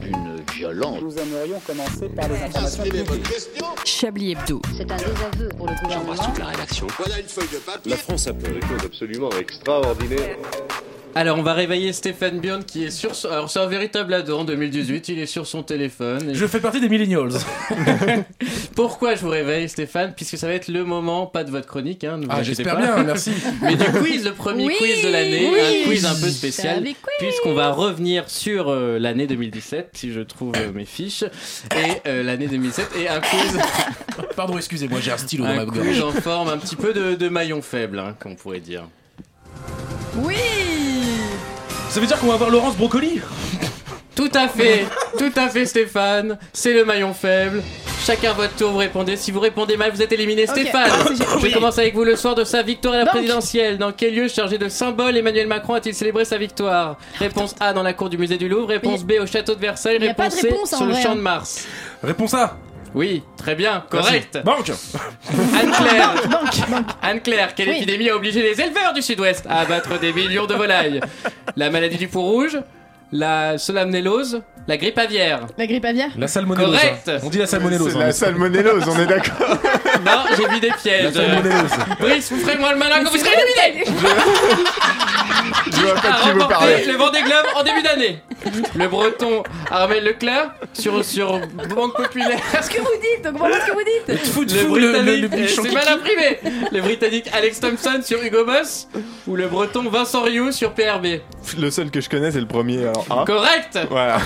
[0.00, 1.00] D'une violence.
[1.02, 2.84] Nous aimerions commencer par les informations.
[3.84, 4.60] Chablis Hebdo.
[4.76, 6.14] C'est un désaveu pour le gouvernement.
[6.38, 6.86] la rédaction.
[6.98, 7.90] Voilà une feuille de papier.
[7.90, 10.36] La France a fait des choses absolument extraordinaires.
[11.14, 13.14] Alors, on va réveiller Stéphane Bjorn qui est sur.
[13.14, 16.30] son- Alors, c'est un véritable ado en 2018, il est sur son téléphone.
[16.30, 17.30] et- Je fais partie des millennials.
[18.78, 20.12] Pourquoi je vous réveille, Stéphane?
[20.14, 23.32] Puisque ça va être le moment, pas de votre chronique, hein, Ah, j'espère bien, merci.
[23.60, 25.58] Mais du quiz, le premier Oui, quiz de l'année, oui.
[25.58, 26.84] un quiz un peu spécial,
[27.18, 32.22] puisqu'on va revenir sur euh, l'année 2017, si je trouve euh, mes fiches, et euh,
[32.22, 33.58] l'année 2007, et un quiz,
[34.36, 35.84] Pardon, excusez-moi, j'ai un stylo dans ma un gorge.
[35.84, 38.84] quiz en forme un petit peu de, de maillon faible, hein, qu'on pourrait dire.
[40.18, 40.36] Oui
[41.90, 43.20] Ça veut dire qu'on va avoir Laurence Brocoli
[44.14, 44.86] Tout à fait,
[45.18, 47.60] tout à fait Stéphane, c'est le maillon faible.
[48.08, 49.18] Chacun votre tour, vous répondez.
[49.18, 50.46] Si vous répondez mal, vous êtes éliminé.
[50.46, 51.28] Stéphane, génial.
[51.42, 53.12] je commence avec vous le soir de sa victoire à la Donc.
[53.12, 53.76] présidentielle.
[53.76, 56.96] Dans quel lieu chargé de symboles Emmanuel Macron a-t-il célébré sa victoire?
[57.18, 58.68] Réponse A dans la cour du musée du Louvre.
[58.68, 59.98] Réponse B au château de Versailles.
[59.98, 61.16] Réponse de C réponse, sur le champ hein.
[61.16, 61.66] de Mars.
[62.02, 62.56] Réponse A.
[62.94, 64.38] Oui, très bien, correct.
[64.42, 64.70] Banque
[65.60, 66.14] Anne-Claire.
[67.02, 67.76] Anne-Claire, quelle Oui.
[67.76, 71.02] épidémie a obligé les éleveurs du sud-ouest à abattre des millions de volailles?
[71.56, 72.58] La maladie du four rouge
[73.12, 76.76] La solamnellose La grippe aviaire La grippe aviaire La salmonellose.
[76.76, 77.08] Correct.
[77.08, 77.18] hein.
[77.24, 77.90] On dit la salmonellose.
[77.92, 78.00] C'est hein.
[78.06, 79.56] la salmonellose, on est d'accord.
[80.04, 81.04] Non, j'ai vu des pièges.
[81.04, 81.70] La salmonellose.
[81.98, 83.84] Brice, vous ferez moi le malin quand vous serez éliminé
[85.66, 86.84] Je vois pas de a qui vous remporté parlez.
[86.86, 88.18] le Vendée Globe en début d'année.
[88.76, 91.40] Le breton Armel Leclerc sur, sur
[91.74, 92.38] Banque Populaire.
[92.62, 93.82] Ce que vous dites, donc voilà ce que vous
[94.14, 96.38] dites Foot, Le fou, le, le, Britannique, le, bichon c'est mal imprimé.
[96.72, 98.88] Le Britannique Alex Thompson sur Hugo Boss
[99.26, 101.06] ou le Breton Vincent Rioux sur PRB.
[101.58, 102.82] Le seul que je connais, c'est le premier.
[102.86, 103.24] Alors, A.
[103.26, 103.78] Correct.
[103.90, 104.18] Voilà.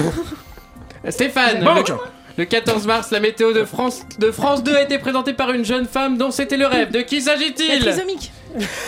[1.11, 1.65] Stéphane.
[1.65, 1.95] Le,
[2.39, 5.65] le 14 mars, la météo de France de France 2 a été présentée par une
[5.65, 6.91] jeune femme dont c'était le rêve.
[6.91, 7.81] De qui s'agit-il?
[7.81, 8.33] Trisomique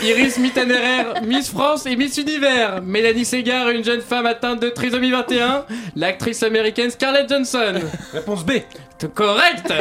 [0.03, 2.81] Iris Mittenerer, Miss France et Miss Univers.
[2.83, 5.65] Mélanie Segar, une jeune femme atteinte de trisomie 21.
[5.95, 7.73] L'actrice américaine Scarlett Johnson.
[8.13, 8.53] Réponse B.
[9.13, 9.73] Correct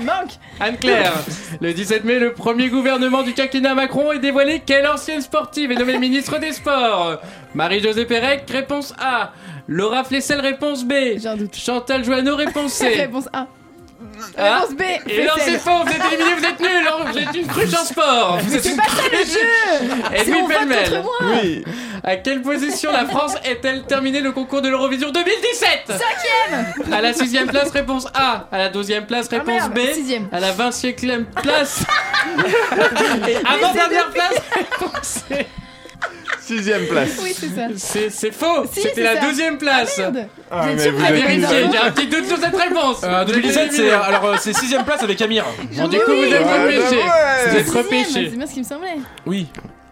[0.00, 1.12] manque Anne-Claire.
[1.60, 5.76] Le 17 mai, le premier gouvernement du quinquennat Macron est dévoilé quelle ancienne sportive est
[5.76, 7.18] nommée ministre des Sports?
[7.54, 9.32] Marie-Josée Pérec, réponse A.
[9.68, 10.92] Laura Flessel, réponse B.
[11.18, 11.56] J'ai un doute.
[11.56, 12.88] Chantal Joanneau, réponse C.
[12.88, 13.46] Réponse A.
[14.38, 14.58] Ah.
[14.60, 14.82] Réponse B.
[15.08, 17.74] Et non, c'est faux, vous êtes éliminé, vous êtes nuls, hein, vous êtes une cruche
[17.74, 18.38] en sport.
[18.42, 19.32] Vous êtes c'est une pas ça le cruche.
[19.32, 20.90] jeu C'est Edwin on vote Pellemel.
[20.90, 21.64] contre moi Oui.
[22.04, 27.12] À quelle position la France est-elle terminée le concours de l'Eurovision 2017 Cinquième À la
[27.14, 28.46] sixième place, réponse A.
[28.52, 29.78] À la douzième place, Ah, réponse merde, B.
[29.94, 30.28] sixième.
[30.30, 31.80] À la vingt-cinquième place.
[33.28, 35.46] Et avant-dernière place, réponse C.
[36.40, 37.10] Sixième place.
[37.22, 37.62] Oui, c'est ça.
[37.76, 38.64] C'est c'est faux.
[38.72, 39.26] Si, C'était c'est la ça.
[39.26, 39.98] douzième place.
[39.98, 43.00] Merde Ah, mais vous À êtes vérifier, raison j'ai un petit doute sur cette réponse.
[43.02, 45.44] Euh, 2017, c'est alors euh, c'est sixième place avec Amir.
[45.76, 46.96] Bon, du coup, vous êtes repêché.
[46.98, 47.48] ouais.
[47.48, 48.28] Vous êtes Sixième, repêché.
[48.30, 48.96] C'est bien ce qui me semblait.
[49.26, 49.48] Oui.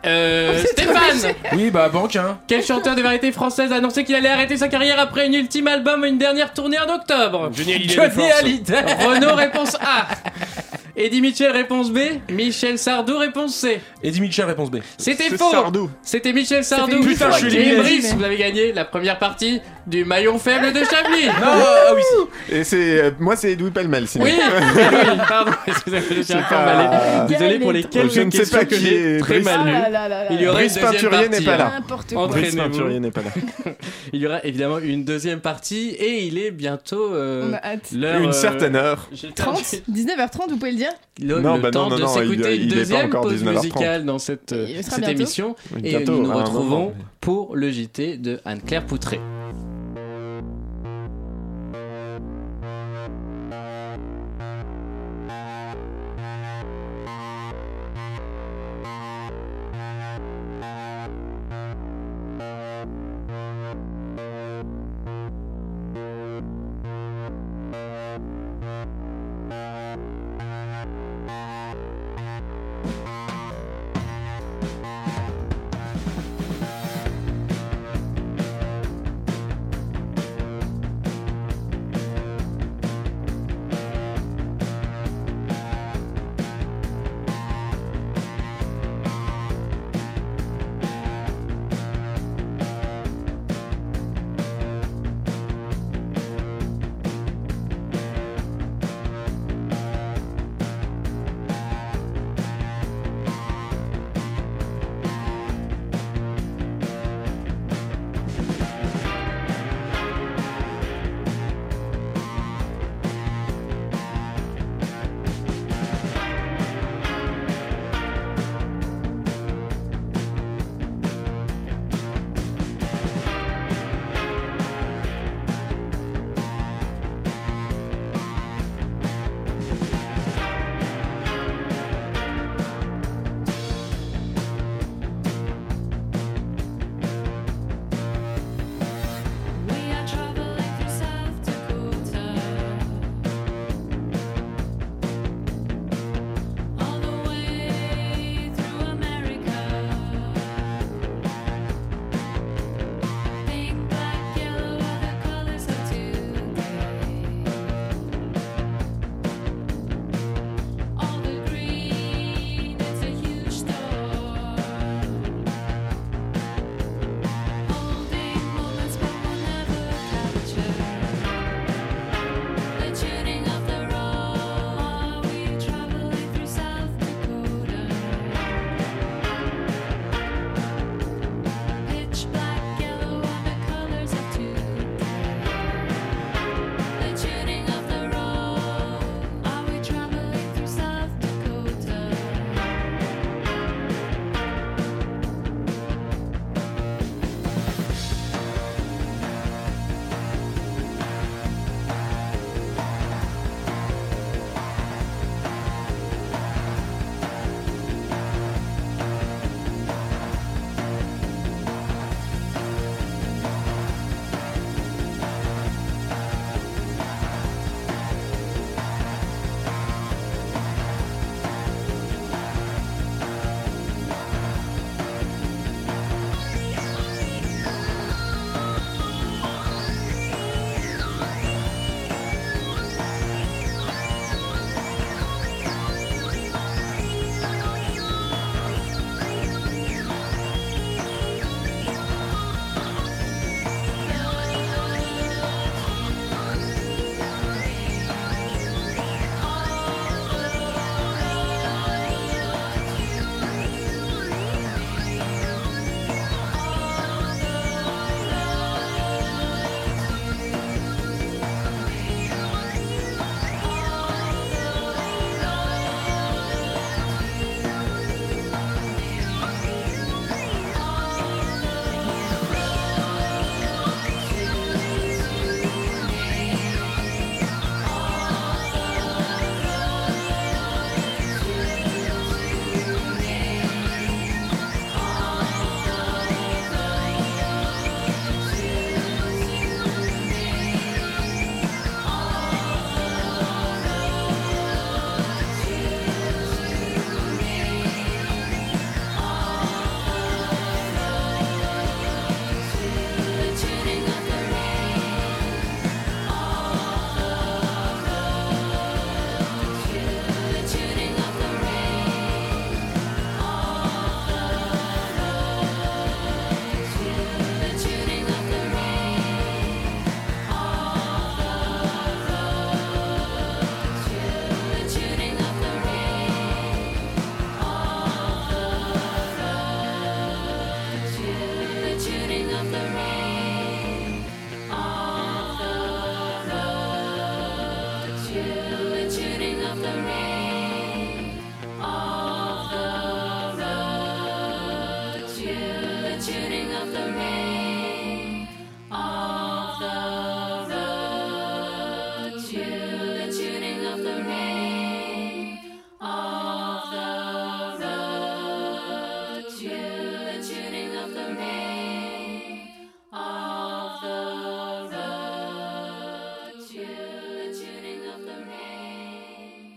[0.06, 1.32] Euh, Stéphane.
[1.54, 2.38] Oui, bah banque, hein.
[2.46, 5.66] quel chanteur de variété française a annoncé qu'il allait arrêter sa carrière après une ultime
[5.66, 7.50] album et une dernière tournée en octobre?
[7.54, 7.94] Johnny Hallyday.
[7.94, 8.30] Johnny.
[8.30, 8.82] Hallyday.
[9.08, 10.08] Renault, réponse A.
[10.96, 11.98] Eddie Mitchell, réponse B.
[12.30, 13.80] Michel Sardou, réponse C.
[14.02, 14.76] Eddie Mitchell, réponse B.
[14.96, 15.50] C'était faux.
[15.50, 15.90] Sardou.
[16.02, 17.00] C'était Michel Sardou.
[17.02, 17.76] que je suis Et éliminé.
[17.82, 21.26] Brice, vous avez gagné la première partie du maillon faible de Chablis.
[21.26, 22.02] Non, ah oui.
[22.50, 24.06] Et c'est euh, moi, c'est Edoui Pellemel.
[24.08, 24.24] sinon.
[24.24, 27.28] Oui, oui, pardon, excusez-moi, je suis un peu pas- emballé.
[27.28, 29.44] Désolé pour les Je quelques ne sais questions pas que qui j'ai est très Brice.
[29.44, 29.72] mal Ah lues.
[29.72, 31.40] là là là Il y aura Brice une deuxième Peinturier partie.
[31.40, 31.72] n'est pas là.
[31.74, 32.26] N'importe Entre- quoi.
[32.28, 32.70] Brice Entraînez-vous.
[32.70, 33.30] Peinturier n'est pas là.
[34.12, 37.90] Il y aura évidemment une deuxième partie et il est bientôt euh, On a hâte.
[37.92, 38.20] l'heure.
[38.20, 39.08] Une euh, certaine heure.
[39.12, 40.90] j'ai le 30 temps- 19h30, vous pouvez le dire?
[41.20, 42.74] Le, Non, le bah temps non, non, de non, s'écouter il- une il est pas
[42.76, 43.54] deuxième encore pause 19h30.
[43.54, 45.20] musicale dans cette, euh, Il sera cette bientôt.
[45.20, 46.92] émission et Bientôt, nous nous à un retrouvons moment.
[47.20, 49.20] pour le JT de Anne-Claire Poutré.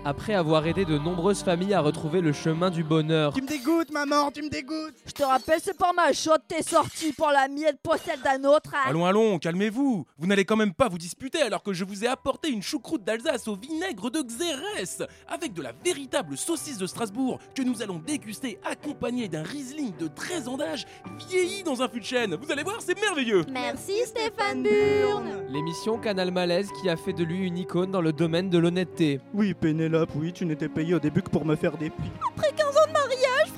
[0.07, 3.33] Après avoir aidé de nombreuses familles à retrouver le chemin du bonheur.
[3.33, 4.95] Tu me dégoûtes, maman, tu me dégoûtes.
[5.05, 8.69] Je te rappelle, c'est pas ma chaude, t'es sorti pour la mienne, possède d'un autre.
[8.73, 8.87] hein.
[8.87, 10.05] Allons, allons, calmez-vous.
[10.17, 13.03] Vous n'allez quand même pas vous disputer alors que je vous ai apporté une choucroute
[13.03, 17.99] d'Alsace au vinaigre de Xérès, avec de la véritable saucisse de Strasbourg que nous allons
[17.99, 20.85] déguster accompagnée d'un Riesling de 13 ans d'âge
[21.27, 22.35] vieilli dans un fût de chêne.
[22.41, 23.43] Vous allez voir, c'est merveilleux.
[23.51, 25.25] Merci Stéphane Burn.
[25.49, 29.19] L'émission Canal Malaise qui a fait de lui une icône dans le domaine de l'honnêteté.
[29.33, 32.11] Oui, Pénélope, oui, tu n'étais payé au début que pour me faire des plis.
[32.35, 32.93] Après 15 ans de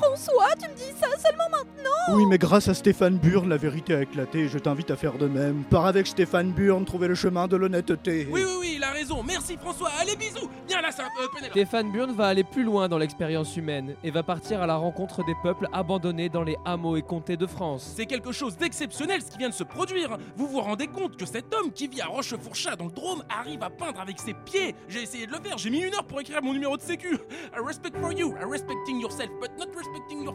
[0.02, 3.93] François, tu me dis ça seulement maintenant Oui, mais grâce à Stéphane Burn, la vérité
[3.93, 4.47] a éclaté.
[4.47, 5.64] Je t'invite à faire de même.
[5.70, 8.28] Pars avec Stéphane Burn, trouver le chemin de l'honnêteté.
[8.32, 9.22] Oui, oui, oui, il a raison.
[9.24, 9.89] Merci François.
[10.00, 10.50] Allez, bisous.
[10.68, 11.52] Viens là, ça, euh, Pénélope.
[11.52, 15.26] Stéphane Burn va aller plus loin dans l'expérience humaine et va partir à la rencontre
[15.26, 17.93] des peuples abandonnés dans les hameaux et comtés de France.
[17.97, 20.18] C'est quelque chose d'exceptionnel ce qui vient de se produire.
[20.38, 23.64] Vous vous rendez compte que cet homme qui vit à Rochefourchat dans le Drôme arrive
[23.64, 26.22] à peindre avec ses pieds J'ai essayé de le faire, j'ai mis une heure pour
[26.22, 27.18] écrire mon numéro de sécu.
[27.54, 30.34] A respect for you, respecting yourself, but not respecting your.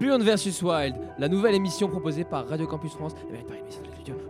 [0.00, 3.14] Burn vs Wild, la nouvelle émission proposée par Radio Campus France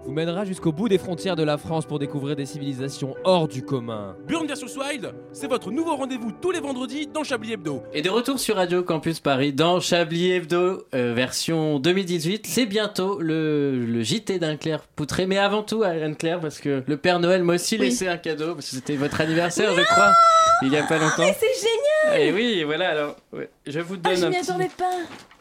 [0.05, 3.63] vous mènera jusqu'au bout des frontières de la France pour découvrir des civilisations hors du
[3.65, 4.17] commun.
[4.29, 7.83] Burn vs Wild, c'est votre nouveau rendez-vous tous les vendredis dans Chablis Hebdo.
[7.93, 12.47] Et de retour sur Radio Campus Paris dans Chablis Hebdo, euh, version 2018.
[12.47, 15.27] C'est bientôt le, le JT d'Anne-Claire Poutré.
[15.27, 17.87] Mais avant tout, Anne-Claire, parce que le Père Noël m'a aussi Oui.
[17.87, 20.13] laissé un cadeau, parce que c'était votre anniversaire, je crois,
[20.63, 21.15] il y a pas longtemps.
[21.19, 24.37] Mais c'est génial Et oui, voilà, alors, ouais, je vous Ah, donne je un m'y
[24.37, 24.91] petit, attendais pas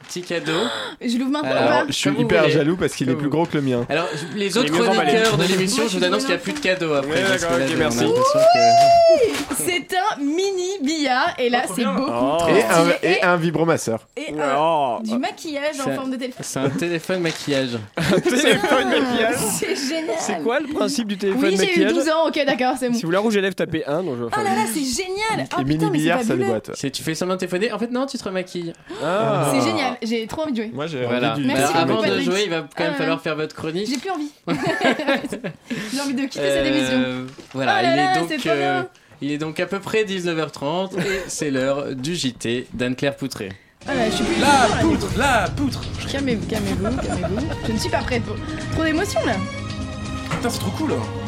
[0.08, 0.52] petit cadeau.
[1.02, 2.54] Je l'ouvre maintenant Alors, ou pas Je suis Comme vous hyper voulez.
[2.54, 3.86] jaloux parce qu'il est Comme plus vous gros que le mien.
[3.90, 6.54] Alors, je- les autres mieux chroniqueurs de l'émission, je vous annonce qu'il n'y a plus
[6.54, 7.12] de cadeaux après.
[7.12, 7.98] Ouais, parce que d'accord, là, ok, on a merci.
[8.04, 12.38] l'impression que- C'est un mini billard et là Oh, c'est beaucoup Oh.
[12.40, 12.96] trop Et un, stylé.
[13.04, 14.08] et un vibromasseur.
[14.18, 14.98] Et un- Oh.
[15.04, 16.42] du maquillage en forme de téléphone.
[16.46, 17.78] C'est un téléphone maquillage.
[18.24, 19.36] Téléphone maquillage.
[19.60, 20.16] C'est génial.
[20.20, 22.90] C'est quoi le principe du téléphone Oui, j'ai eu maquillage 12 ans, ok, d'accord, c'est
[22.90, 22.96] bon.
[22.96, 24.04] Si vous voulez rouge à lèvres, tapez 1.
[24.04, 24.24] Donc je...
[24.24, 25.48] Oh là là, c'est génial.
[25.54, 26.46] Oh putain, mini mais c'est billards, ça fabuleux.
[26.46, 26.72] déboîte.
[26.74, 28.74] C'est tu fais semblant de téléphoner, en fait non, tu te remaquilles.
[29.04, 29.52] Ah.
[29.54, 30.72] C'est génial, j'ai trop envie de jouer.
[30.74, 31.34] Moi j'ai Voilà.
[31.34, 31.48] envie du.
[31.48, 32.24] Merci Alors, avant de Patrick.
[32.26, 32.98] jouer, il va quand même ouais.
[32.98, 33.88] falloir faire votre chronique.
[33.90, 34.30] J'ai plus envie.
[35.94, 36.98] j'ai envie de quitter cette émission.
[36.98, 38.84] Euh, Voilà, Oh là il, là, est donc, euh,
[39.22, 43.52] il est donc à peu près 19h30 et c'est l'heure du JT d'Anne-Claire Poutré.
[43.88, 44.48] Ah là, je suis plus La
[44.82, 44.98] tout, là.
[44.98, 45.82] poutre, la poutre.
[46.12, 47.48] Calmez-vous, calmez-vous, calmez-vous.
[47.68, 48.24] Je ne suis pas prête.
[48.24, 48.36] pour-
[48.74, 49.34] Trop d'émotions là.
[50.32, 50.94] Putain, c'est trop cool.
[50.94, 51.25] hein.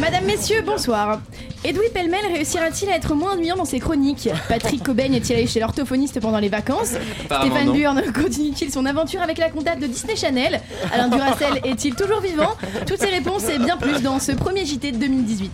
[0.00, 1.20] Madame, messieurs, bonsoir.
[1.64, 5.58] Edoui Pellemel réussira-t-il à être moins ennuyant dans ses chroniques Patrick Cobain est-il allé chez
[5.58, 6.94] l'orthophoniste pendant les vacances
[7.24, 7.74] Stéphane non.
[7.74, 10.60] Burn continue-t-il son aventure avec la comptable de Disney Channel
[10.92, 12.54] Alain Duracel est-il toujours vivant?
[12.86, 15.50] Toutes ces réponses et bien plus dans ce premier JT de 2018.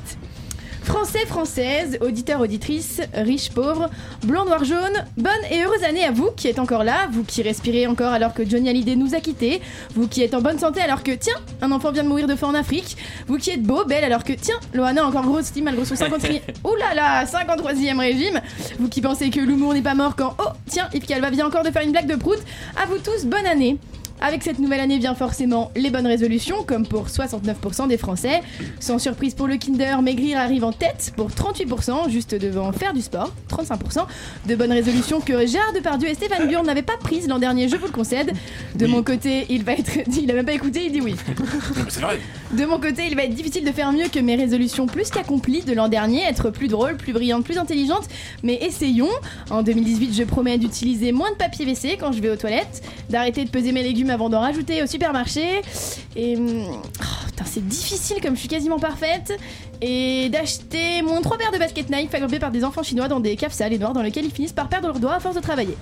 [0.85, 3.89] Français, françaises, auditeurs, auditrices, riches, pauvres,
[4.22, 7.43] blanc, noir, jaune, bonne et heureuse année à vous qui êtes encore là, vous qui
[7.43, 9.62] respirez encore alors que Johnny Hallyday nous a quittés,
[9.95, 12.37] vous qui êtes en bonne santé alors que, tiens, un enfant vient de mourir de
[12.37, 15.62] faim en Afrique, vous qui êtes beau, belle alors que, tiens, Loana a encore grossi
[15.62, 18.41] malgré son 53e, oh là là, 53e régime,
[18.78, 21.64] vous qui pensez que l'humour n'est pas mort quand, oh, tiens, Yves Calva vient encore
[21.64, 22.39] de faire une blague de prout,
[22.80, 23.78] à vous tous, bonne année
[24.21, 28.41] avec cette nouvelle année vient forcément les bonnes résolutions, comme pour 69% des Français.
[28.81, 33.03] Sans surprise pour le Kinder, maigrir arrive en tête pour 38%, juste devant faire du
[33.03, 34.07] sport, 35%.
[34.47, 37.77] De bonnes résolutions que Gérard Depardieu et Stéphane Burn n'avaient pas prises l'an dernier, je
[37.77, 38.33] vous le concède.
[38.75, 39.91] De mon côté, il va être.
[40.25, 41.17] Il a même pas écouté, il dit oui.
[42.01, 42.19] Vrai.
[42.53, 45.62] De mon côté, il va être difficile de faire mieux que mes résolutions plus qu'accomplies
[45.62, 48.05] de l'an dernier, être plus drôle, plus brillante, plus intelligente,
[48.43, 49.11] mais essayons.
[49.51, 53.45] En 2018, je promets d'utiliser moins de papier WC quand je vais aux toilettes, d'arrêter
[53.45, 55.62] de peser mes légumes avant d'en rajouter au supermarché,
[56.16, 56.36] et...
[56.36, 59.36] hum, oh, putain, c'est difficile comme je suis quasiment parfaite,
[59.80, 63.36] et d'acheter moins 3 paires de baskets Nike fabriquées par des enfants chinois dans des
[63.36, 65.40] caves sales et noires dans lesquelles ils finissent par perdre leurs doigts à force de
[65.40, 65.76] travailler.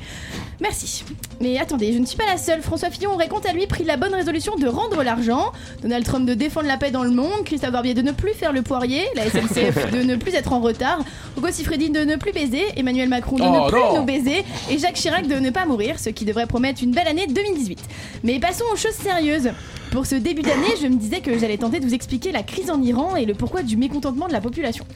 [0.63, 1.05] Merci.
[1.41, 2.63] Mais attendez, je ne suis pas la seule.
[2.63, 5.53] François Fillon aurait quant à lui pris la bonne résolution de rendre l'argent,
[5.83, 8.53] Donald Trump de défendre la paix dans le monde, Christophe Barbier de ne plus faire
[8.53, 11.01] le poirier, la SNCF de ne plus être en retard,
[11.37, 13.99] Hugo Sifredi de ne plus baiser, Emmanuel Macron de Oh ne plus non.
[14.01, 17.09] nous baiser et Jacques Chirac de ne pas mourir, ce qui devrait promettre une belle
[17.09, 17.81] année 2018.
[18.23, 19.51] Mais passons aux choses sérieuses.
[19.91, 22.71] Pour ce début d'année, je me disais que j'allais tenter de vous expliquer la crise
[22.71, 24.87] en Iran et le pourquoi du mécontentement de la population.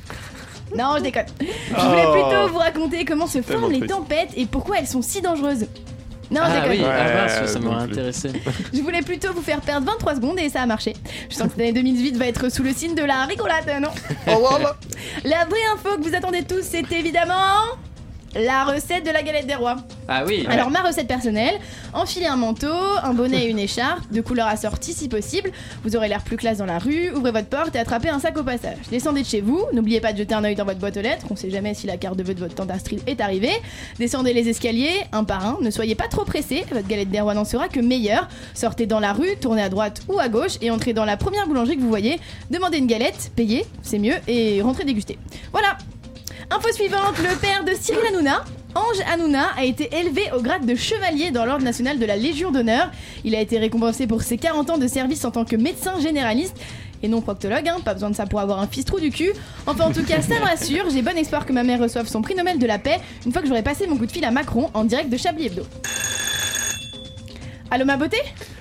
[0.75, 1.27] Non, je déconne.
[1.41, 1.45] Je
[1.87, 2.13] voulais Oh.
[2.13, 3.95] plutôt vous raconter comment se forment les triste.
[3.95, 5.67] tempêtes et pourquoi elles sont si dangereuses.
[6.29, 6.71] Non, je ah déconne.
[6.71, 7.93] oui, ah Ouais, mince, ça non m'aurait plus.
[7.93, 8.33] intéressé.
[8.75, 10.95] Je voulais plutôt vous faire perdre 23 secondes et ça a marché.
[11.31, 13.91] Je sens que cette année 2018 va être sous le signe de la rigolade, non
[15.25, 17.35] La vraie info que vous attendez tous, c'est évidemment
[18.39, 19.77] la recette de la galette des rois.
[20.09, 20.47] Ah oui.
[20.49, 21.55] Alors ma recette personnelle,
[21.93, 22.73] enfilez un manteau,
[23.03, 25.51] un bonnet et une écharpe, de couleur assortie si possible,
[25.85, 28.37] vous aurez l'air plus classe dans la rue, ouvrez votre porte et attrapez un sac
[28.39, 28.77] au passage.
[28.91, 31.27] Descendez de chez vous, n'oubliez pas de jeter un œil dans votre boîte aux lettres,
[31.31, 33.53] on sait jamais si la carte de vœux de votre tante Astrid est arrivée.
[33.99, 37.35] Descendez les escaliers, un par un, ne soyez pas trop pressés, votre galette des rois
[37.35, 38.29] n'en sera que meilleure.
[38.55, 41.47] Sortez dans la rue, tournez à droite ou à gauche et entrez dans la première
[41.47, 42.21] boulangerie que vous voyez,
[42.51, 45.19] demandez une galette, payez, c'est mieux, et rentrez déguster.
[45.53, 45.77] Voilà
[46.51, 48.45] Info suivante, le père de Cyril Hanouna,
[48.75, 52.53] Ange Hanouna, a été élevé au grade de chevalier dans l'ordre national de la Légion
[52.53, 52.91] d'honneur.
[53.25, 56.57] Il a été récompensé pour ses 40 ans de service en tant que médecin généraliste.
[57.03, 59.33] Et non proctologue, hein, pas besoin de ça pour avoir un fils trou du cul.
[59.67, 60.89] Enfin, en tout cas, ça me rassure.
[60.91, 63.43] J'ai bon espoir que ma mère reçoive son prix Nobel de la paix une fois
[63.43, 65.67] que j'aurai passé mon coup de fil à Macron en direct de Chablis Hebdo.
[67.71, 68.19] Allô, ma beauté?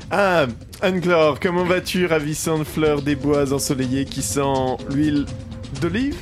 [0.09, 0.47] Ah,
[0.81, 5.25] Anne-Claire, comment vas-tu, ravissante fleur des bois ensoleillés qui sent l'huile
[5.81, 6.17] d'olive?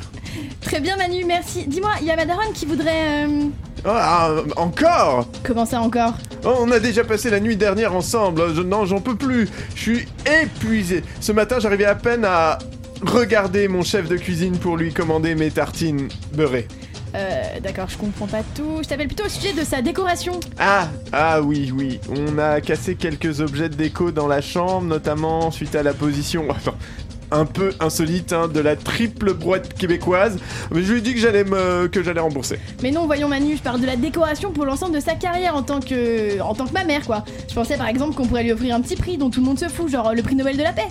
[0.63, 1.65] Très bien, Manu, merci.
[1.67, 3.25] Dis-moi, il y a ma daronne qui voudrait.
[3.27, 3.45] euh,
[3.85, 5.27] Oh, ah, encore?
[5.43, 6.13] Comment ça encore?
[6.45, 8.53] Oh, on a déjà passé la nuit dernière ensemble.
[8.55, 9.49] Je- non, j'en peux plus.
[9.75, 10.07] Je suis
[10.41, 11.03] épuisé.
[11.19, 12.57] Ce matin, j'arrivais à peine à
[13.05, 16.67] regarder mon chef de cuisine pour lui commander mes tartines beurrées.
[17.15, 18.79] Euh, d'accord, je comprends pas tout.
[18.81, 20.39] Je t'appelle plutôt au sujet de sa décoration.
[20.57, 21.99] Ah, ah oui, oui.
[22.09, 26.45] On a cassé quelques objets de déco dans la chambre, notamment suite à la position.
[26.49, 26.75] Attends.
[27.35, 30.37] Un peu insolite hein, de la triple boîte québécoise,
[30.71, 32.59] mais je lui ai dit que j'allais me que j'allais rembourser.
[32.83, 35.63] Mais non, voyons Manu, je parle de la décoration pour l'ensemble de sa carrière en
[35.63, 37.25] tant que en tant que ma mère quoi.
[37.49, 39.57] Je pensais par exemple qu'on pourrait lui offrir un petit prix dont tout le monde
[39.57, 40.87] se fout, genre le prix Nobel de la paix.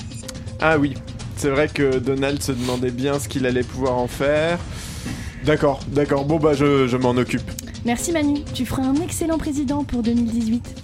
[0.60, 0.94] Ah oui,
[1.36, 4.58] c'est vrai que Donald se demandait bien ce qu'il allait pouvoir en faire.
[5.44, 6.24] D'accord, d'accord.
[6.24, 7.48] Bon bah je, je m'en occupe.
[7.84, 10.74] Merci Manu, tu feras un excellent président pour 2018.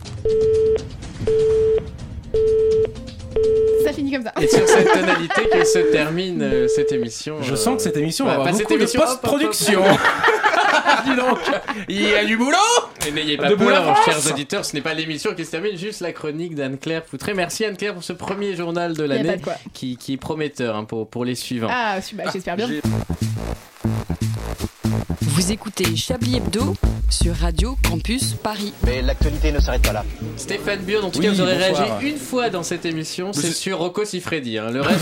[3.84, 4.32] Ça finit comme ça.
[4.40, 7.36] Et sur cette tonalité que se termine euh, cette émission.
[7.42, 9.82] Je euh, sens que cette émission bah, va avoir beaucoup émission, post-production.
[11.04, 11.38] Dis donc,
[11.88, 12.56] il y a du boulot
[13.06, 16.00] Et N'ayez pas De peur, chers auditeurs, ce n'est pas l'émission qui se termine, juste
[16.00, 17.34] la chronique d'Anne-Claire Foutré.
[17.34, 19.40] Merci Anne-Claire pour ce premier journal de l'année
[19.72, 21.68] qui est prometteur hein, pour, pour les suivants.
[21.70, 22.68] Ah, super, j'espère bien.
[25.22, 26.74] Vous écoutez Chablis Hebdo
[27.08, 28.72] sur Radio Campus Paris.
[28.84, 30.04] Mais l'actualité ne s'arrête pas là.
[30.36, 33.52] Stéphane Burn, en tout Oui, cas, vous aurez réagi une fois dans cette émission, c'est
[33.52, 34.58] sur Rocco Siffredi.
[34.58, 34.70] hein.
[34.70, 35.00] Le reste,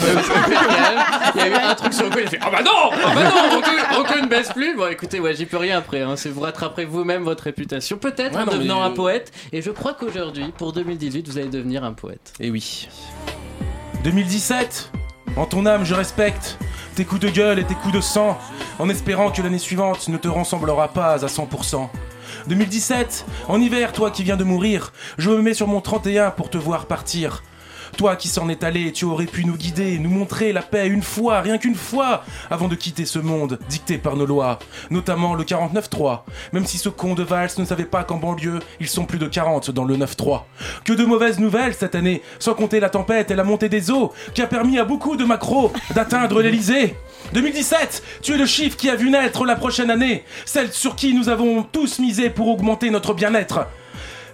[1.34, 3.14] il y a eu un truc sur Rocco, il a fait Ah bah non Ah
[3.14, 6.02] bah non Rocco, Rocco ne baisse plus Bon, écoutez, ouais, j'y peux rien après.
[6.02, 6.16] Hein.
[6.16, 9.32] C'est vous rattraperez vous-même votre réputation, peut-être Ouais, en non, mais, devenant un poète.
[9.52, 12.32] Et je crois qu'aujourd'hui, pour 2018, vous allez devenir un poète.
[12.40, 12.88] Et Eh oui.
[14.04, 14.90] 2017
[15.36, 16.58] En ton âme, je respecte
[16.94, 18.38] tes coups de gueule et tes coups de sang,
[18.78, 21.88] en espérant que l'année suivante ne te ressemblera pas à 100%.
[22.48, 26.48] 2017 En hiver, toi qui viens de mourir, je me mets sur mon 31 pour
[26.48, 27.42] te voir partir.
[27.96, 31.02] Toi qui s'en est allé, tu aurais pu nous guider, nous montrer la paix une
[31.02, 34.58] fois, rien qu'une fois, avant de quitter ce monde dicté par nos lois,
[34.90, 36.24] notamment le 49-3.
[36.52, 39.26] Même si ce con de Valls ne savait pas qu'en banlieue, ils sont plus de
[39.26, 40.42] 40 dans le 9-3.
[40.84, 44.12] Que de mauvaises nouvelles cette année, sans compter la tempête et la montée des eaux,
[44.34, 46.96] qui a permis à beaucoup de macros d'atteindre l'Elysée.
[47.32, 51.14] 2017, tu es le chiffre qui a vu naître la prochaine année, celle sur qui
[51.14, 53.66] nous avons tous misé pour augmenter notre bien-être.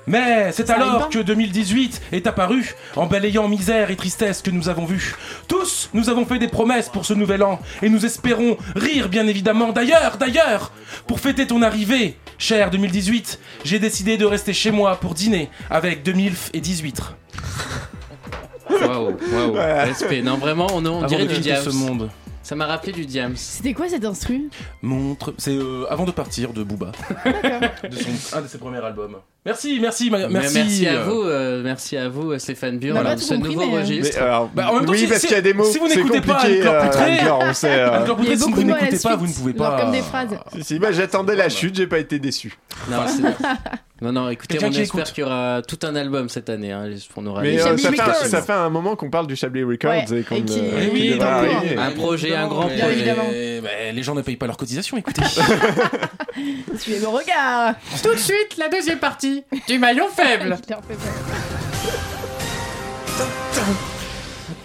[0.06, 4.68] Mais c'est alors pas que 2018 est apparu, en balayant misère et tristesse que nous
[4.68, 5.14] avons vu.
[5.48, 9.26] Tous, nous avons fait des promesses pour ce nouvel an, et nous espérons rire bien
[9.26, 9.72] évidemment.
[9.72, 10.72] D'ailleurs, d'ailleurs,
[11.06, 16.02] pour fêter ton arrivée, cher 2018, j'ai décidé de rester chez moi pour dîner avec
[16.02, 17.16] deux milfs et 10 huîtres.
[18.70, 20.22] Waouh, waouh, respect.
[20.22, 21.62] Non, vraiment, on, dirait de du Diams.
[21.62, 22.10] ce monde.
[22.42, 23.36] Ça m'a rappelé du Diams.
[23.36, 24.50] C'était quoi cet instru?
[24.82, 26.90] Montre, c'est euh, avant de partir de Booba,
[27.88, 29.18] de son, un de ses premiers albums.
[29.44, 30.54] Merci, merci, ma- merci.
[30.54, 33.34] merci à euh, vous, euh, merci à vous, Stéphane On a pas de tout ce
[33.34, 34.16] compris, nouveau mais, euh, registre.
[34.16, 35.64] Mais, alors, Bah, en même temps, oui, si- parce si- qu'il y a des mots,
[35.64, 36.54] si vous c'est n'écoutez pas compliqué.
[36.60, 37.68] Anne-Claire euh, Poutré- Anne-Claire, on sait.
[37.80, 37.92] euh.
[37.92, 39.26] Anne-Claire Il y a si vous beaucoup de mots à la n'écoutez pas, suite, vous
[39.26, 39.80] ne pouvez genre pas.
[39.82, 40.28] comme des phrases.
[40.54, 42.56] Si, si, bah, j'attendais la chute, j'ai pas été déçu.
[42.88, 43.22] Non, c'est-
[44.00, 45.12] non, non, écoutez, Quelqu'un on qui espère écoute.
[45.12, 46.70] qu'il y aura tout un album cette année.
[46.70, 48.26] Hein, on aura Mais euh, Chablis ça, fait un, Records.
[48.26, 50.88] ça fait un moment qu'on parle du Chablis Records Ouais, et qu'on et qui- euh,
[50.92, 51.76] Eh qui devrait arriver.
[51.78, 53.24] Un projet, un grand mais- Bien évidemment.
[53.28, 55.22] mais les gens ne payent pas leurs cotisations, écoutez.
[56.78, 59.31] Suivez mon regard Tout de suite, la deuxième partie
[59.68, 60.56] du maillon faible.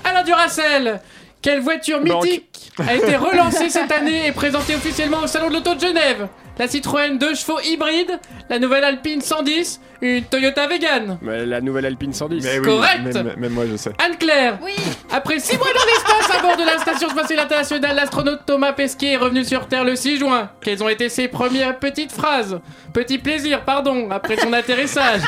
[0.03, 1.01] Alain Duracell,
[1.41, 5.75] quelle voiture mythique a été relancée cette année et présentée officiellement au Salon de l'Auto
[5.75, 6.27] de Genève?
[6.59, 11.17] La Citroën 2 chevaux hybride, la nouvelle Alpine 110, une Toyota Vegan.
[11.21, 12.43] Mais la nouvelle Alpine 110.
[12.43, 13.13] Mais oui, Correct.
[13.13, 13.91] Même, même moi, je sais.
[14.03, 14.73] Anne-Claire, Oui
[15.11, 19.13] après 6 mois dans l'espace à bord de la Station Spatiale Internationale, l'astronaute Thomas Pesquet
[19.13, 20.49] est revenu sur Terre le 6 juin.
[20.61, 22.59] Quelles ont été ses premières petites phrases?
[22.93, 25.21] Petit plaisir, pardon, après son atterrissage.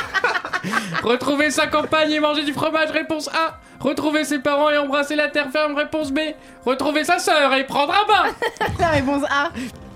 [1.04, 3.58] Retrouver sa compagne et manger du fromage, réponse A.
[3.80, 6.20] Retrouver ses parents et embrasser la terre ferme, réponse B.
[6.66, 8.36] Retrouver sa sœur et prendre un bain.
[8.80, 9.52] La réponse A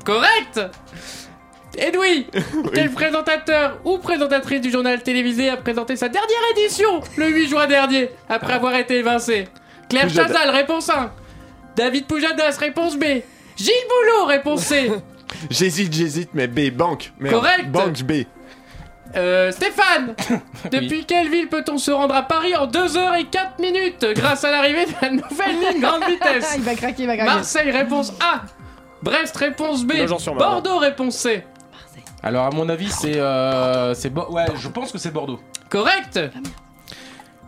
[0.05, 0.61] Correct
[1.78, 2.28] Edoui,
[2.74, 7.67] quel présentateur ou présentatrice du journal télévisé a présenté sa dernière édition le 8 juin
[7.67, 9.47] dernier, après avoir été évincé?
[9.89, 10.09] Claire.
[10.09, 11.11] Chazal, réponse 1.
[11.76, 13.03] David Poujadas, réponse B.
[13.55, 14.91] Gilles Boulot, réponse C.
[15.49, 17.11] J'hésite, j'hésite, mais B, banque.
[17.19, 17.36] Merde.
[17.36, 17.71] Correct.
[17.71, 18.11] Banque B.
[19.15, 20.15] Euh, Stéphane,
[20.71, 24.91] depuis quelle ville peut-on se rendre à Paris en 2h04 minutes grâce à l'arrivée de
[25.01, 26.53] la nouvelle ligne grande vitesse?
[26.57, 27.32] Il va craquer, il va craquer.
[27.32, 28.41] Marseille, réponse A.
[29.03, 29.93] Brest, réponse B.
[29.97, 30.63] Nogent-sur-Marne.
[30.63, 31.43] Bordeaux, réponse C.
[32.24, 33.17] Alors, à mon avis, c'est.
[33.17, 35.39] Euh, c'est Bo- ouais, je pense que c'est Bordeaux.
[35.69, 36.19] Correct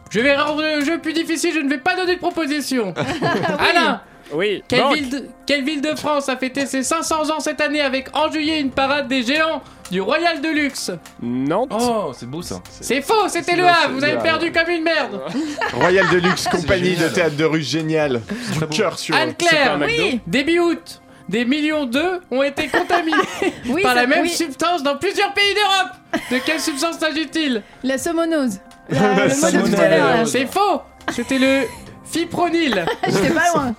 [0.10, 2.94] Je vais rendre le jeu plus difficile, je ne vais pas donner de proposition.
[3.60, 4.02] Alain
[4.34, 4.64] Oui.
[4.68, 8.16] quelle ville, de, quelle ville de France a fêté ses 500 ans cette année avec
[8.16, 9.62] en juillet une parade des géants
[9.92, 10.92] du Royal de Luxe?
[11.22, 11.72] Nantes.
[11.80, 12.62] Oh, c'est beau ça.
[12.82, 15.22] C'est faux, c'était le Havre, vous avez perdu comme une merde.
[15.74, 17.14] Royal Deluxe, compagnie de génial.
[17.14, 18.22] théâtre de rue géniale.
[18.54, 19.20] Du cœur sur eux.
[19.20, 20.20] Anne-Claire, Oui.
[20.26, 23.18] début août, des millions d'œufs ont été contaminés
[23.70, 24.30] Oui, par la même oui.
[24.30, 26.24] substance dans plusieurs pays d'Europe.
[26.32, 27.64] De quelle substance s'agit-il?
[27.84, 28.60] La somonose.
[30.26, 31.64] C'est faux C'était le
[32.06, 32.86] fipronil.
[33.08, 33.76] J'étais pas loin.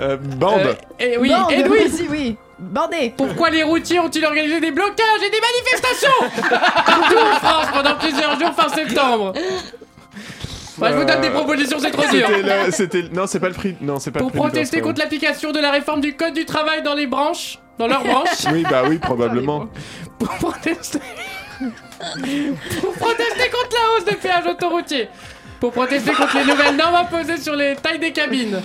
[0.00, 0.60] Euh, bande.
[0.60, 1.78] Euh, et oui, Bande, et oui.
[1.86, 2.36] aussi, oui.
[2.58, 3.12] Bandé.
[3.16, 6.56] Pourquoi les routiers ont-ils organisé des blocages et des manifestations?
[6.86, 9.32] Partout en France pendant plusieurs jours fin septembre
[10.82, 12.28] Bah, je vous donne des propositions, c'est trop dur.
[12.70, 13.76] C'était non, c'est pas le prix.
[13.80, 16.44] Non, c'est pas Pour le prix protester contre l'application de la réforme du code du
[16.44, 19.68] travail dans les branches, dans leurs branches, Oui, bah oui, probablement.
[20.18, 20.98] pour protester,
[21.60, 25.08] pour protester contre la hausse des péages autoroutiers,
[25.62, 28.60] pour protester contre les nouvelles normes imposées sur les tailles des cabines.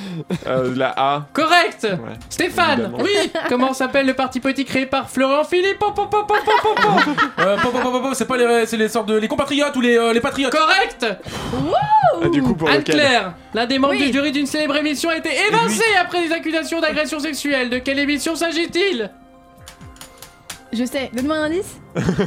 [0.48, 1.28] Euh, la A.
[1.32, 1.86] Correct.
[2.28, 2.98] Stéphane, Évidemment.
[3.04, 3.32] oui.
[3.50, 6.74] Comment s'appelle le parti politique créé par Florent Philippe Po, po, po, po, po, po,
[6.74, 7.42] po.
[7.44, 9.76] Euh, po- po- po- po- po, c'est pas les, c'est les sortes de les compatriotes
[9.76, 10.52] ou les, euh, les patriotes.
[10.52, 11.06] Correct.
[11.06, 14.08] Ah, du coup, pour lequel Anne-Claire, l'un des membres Oui.
[14.08, 17.70] du jury d'une célèbre émission a été évincé après des accusations d'agression sexuelle.
[17.70, 19.12] De quelle émission s'agit-il?
[20.74, 21.12] Je sais.
[21.14, 21.78] Donne-moi un indice.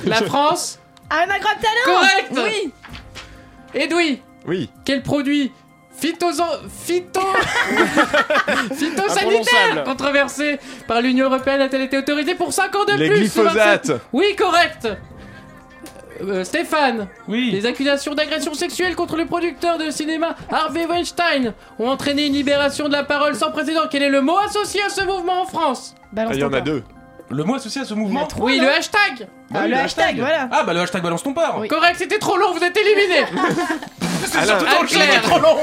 [0.07, 0.79] La France
[1.11, 1.99] Ah, un incroyable talent.
[1.99, 2.31] Correct.
[2.35, 2.73] Oui.
[3.75, 4.71] Edoui, Oui.
[4.85, 5.53] quel produit
[5.97, 6.47] phytosan...
[6.85, 7.21] phyto...
[8.75, 13.43] phytosanitaire controversé par l'Union Européenne a-t-elle été autorisée pour 5 ans de Les plus sous
[13.43, 14.01] 27 glyphosates.
[14.13, 14.89] Oui, correct
[16.23, 17.51] Euh, Stéphane, Oui.
[17.51, 22.89] les accusations d'agression sexuelle contre le producteur de cinéma Harvey Weinstein ont entraîné une libération
[22.89, 23.83] de la parole sans précédent.
[23.91, 25.95] Quel est le mot associé à ce mouvement en France?
[26.15, 26.83] Ah, Il y en a deux.
[27.33, 28.27] Le mot associé à ce mouvement.
[28.39, 30.49] Oui, le hashtag Ah, le hashtag, voilà.
[30.51, 31.33] Ah bah le hashtag balance ton.
[31.59, 31.69] Oui.
[31.69, 33.25] Correct, c'était trop long, vous êtes éliminé
[34.39, 35.57] Alain, Anne-Claire trop long.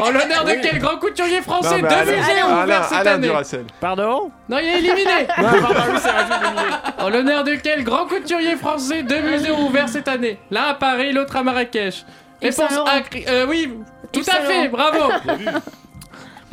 [0.00, 2.98] En l'honneur de quel grand couturier français mais deux Alain, musées ont Alain, ouvert cette
[2.98, 3.64] Alain année Duracell.
[3.80, 5.26] Pardon Non, il est éliminé
[5.98, 7.02] c'est.
[7.02, 10.74] En l'honneur de quel grand couturier français deux musées ont ouvert cette année L'un à
[10.74, 12.04] Paris, l'autre à Marrakech.
[12.42, 12.88] Yves Réponse Saint-Laurent.
[12.90, 13.00] A.
[13.00, 13.72] cri- euh, oui,
[14.12, 15.12] tout Yves à fait, bravo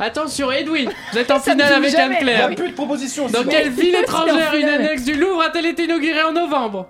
[0.02, 2.16] Attention, Edwin, vous êtes en Ça finale avec jamais.
[2.16, 2.46] Anne-Claire.
[2.50, 2.54] Oui.
[2.56, 3.26] Plus de propositions.
[3.28, 6.88] Dans quelle ville étrangère une annexe du Louvre a-t-elle été inaugurée en novembre?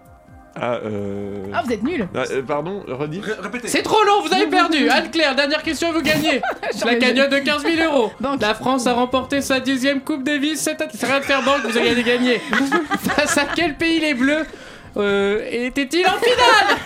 [0.55, 1.45] Ah, euh...
[1.55, 2.07] Ah, vous êtes nuls.
[2.15, 3.21] ah, euh, pardon, redis.
[3.21, 3.69] Ré- Répétez.
[3.69, 6.43] C'est trop long, vous avez perdu Anne-Claire, dernière question vous gagnez
[6.85, 8.43] La cagnotte de 15 000 euros Banque.
[8.43, 10.91] La France a remporté sa dixième Coupe Davis cette année.
[10.95, 12.39] C'est rien de faire banque, vous avez gagné
[13.17, 14.45] Face à quel pays les Bleus
[14.97, 16.77] euh, étaient-ils en finale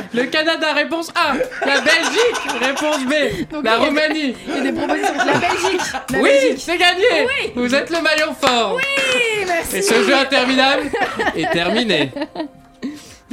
[0.14, 1.34] Le Canada, réponse A.
[1.66, 3.50] La Belgique, réponse B.
[3.50, 4.34] Donc, la il y a- Roumanie.
[4.46, 5.14] Il y a des propositions.
[5.16, 5.80] La Belgique.
[6.10, 6.58] La oui, Belgique.
[6.58, 7.52] c'est gagné Oui.
[7.56, 9.76] Vous êtes le maillon fort Oui, merci.
[9.78, 10.82] Et ce jeu interminable
[11.36, 12.12] est terminé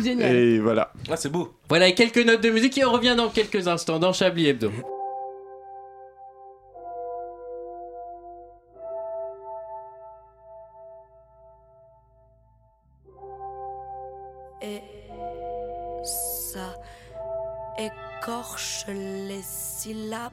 [0.01, 0.35] Génial.
[0.35, 0.91] Et voilà.
[1.09, 1.53] Ah c'est beau.
[1.69, 4.71] Voilà, et quelques notes de musique et on revient dans quelques instants dans Chablis Hebdo.
[18.25, 20.31] Écorche les syllabes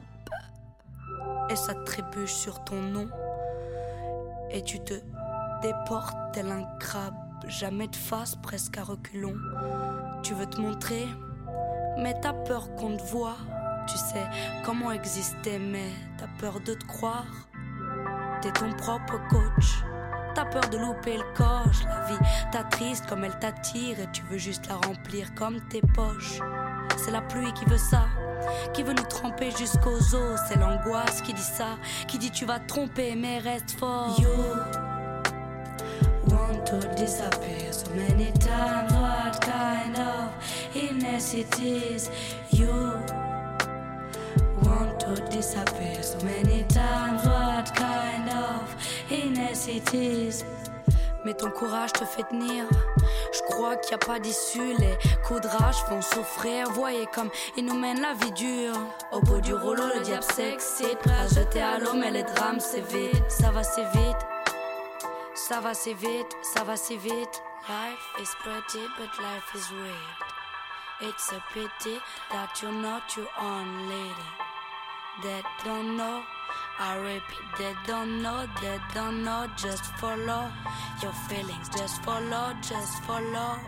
[1.47, 3.07] et ça trébuche sur ton nom.
[4.49, 4.95] Et tu te
[5.61, 7.13] déportes tel un crabe,
[7.47, 9.37] jamais de face, presque à reculons.
[10.23, 11.07] Tu veux te montrer,
[11.99, 13.37] mais t'as peur qu'on te voit.
[13.87, 14.25] Tu sais
[14.65, 17.27] comment exister, mais t'as peur de te croire.
[18.41, 19.83] T'es ton propre coach.
[20.33, 21.83] T'as peur de louper le coche.
[21.85, 26.41] La vie t'attriste comme elle t'attire et tu veux juste la remplir comme tes poches.
[26.97, 28.05] C'est la pluie qui veut ça,
[28.73, 30.39] qui veut nous tremper jusqu'aux os.
[30.47, 31.77] C'est l'angoisse qui dit ça,
[32.07, 34.15] qui dit tu vas te tromper mais reste fort.
[34.19, 34.29] You
[36.27, 38.91] want to disappear so many times.
[38.93, 40.29] What kind of
[40.75, 42.09] illness it is?
[42.51, 42.69] You
[44.61, 47.25] want to disappear so many times.
[47.25, 48.75] What kind of
[49.11, 50.45] illness it is?
[51.25, 52.65] Mais ton courage te fait tenir.
[53.53, 54.73] Crois qu'il n'y a pas d'issue.
[54.79, 56.71] Les coups de rage font souffrir.
[56.71, 58.75] Voyez comme ils nous mènent la vie dure.
[59.11, 60.97] Au bout du rouleau, le diable s'excite.
[60.97, 63.29] Prêt à jeter à l'eau, mais les drames c'est vite.
[63.29, 64.17] Ça va c'est vite.
[65.35, 66.35] Ça va c'est vite.
[66.41, 67.43] Ça va c'est vite.
[67.69, 70.17] Life is pretty, but life is weird.
[71.01, 71.99] It's a pity
[72.31, 74.29] that you're not your own lady.
[75.21, 76.23] That don't know.
[76.79, 79.47] I repeat, they don't know, they don't know.
[79.55, 80.51] Just follow
[81.01, 83.59] your feelings, just follow, just follow.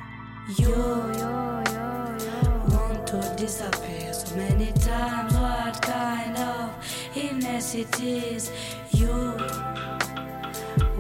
[0.58, 5.34] You, you, you, want to disappear so many times.
[5.34, 6.74] What kind of
[7.16, 8.52] illness it is?
[8.92, 9.38] You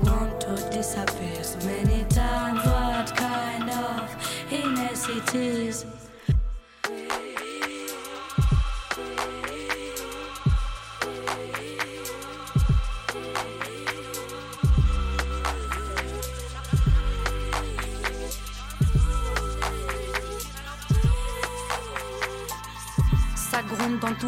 [0.03, 2.63] want to disappear so many times.
[2.65, 5.85] What kind of illness it is?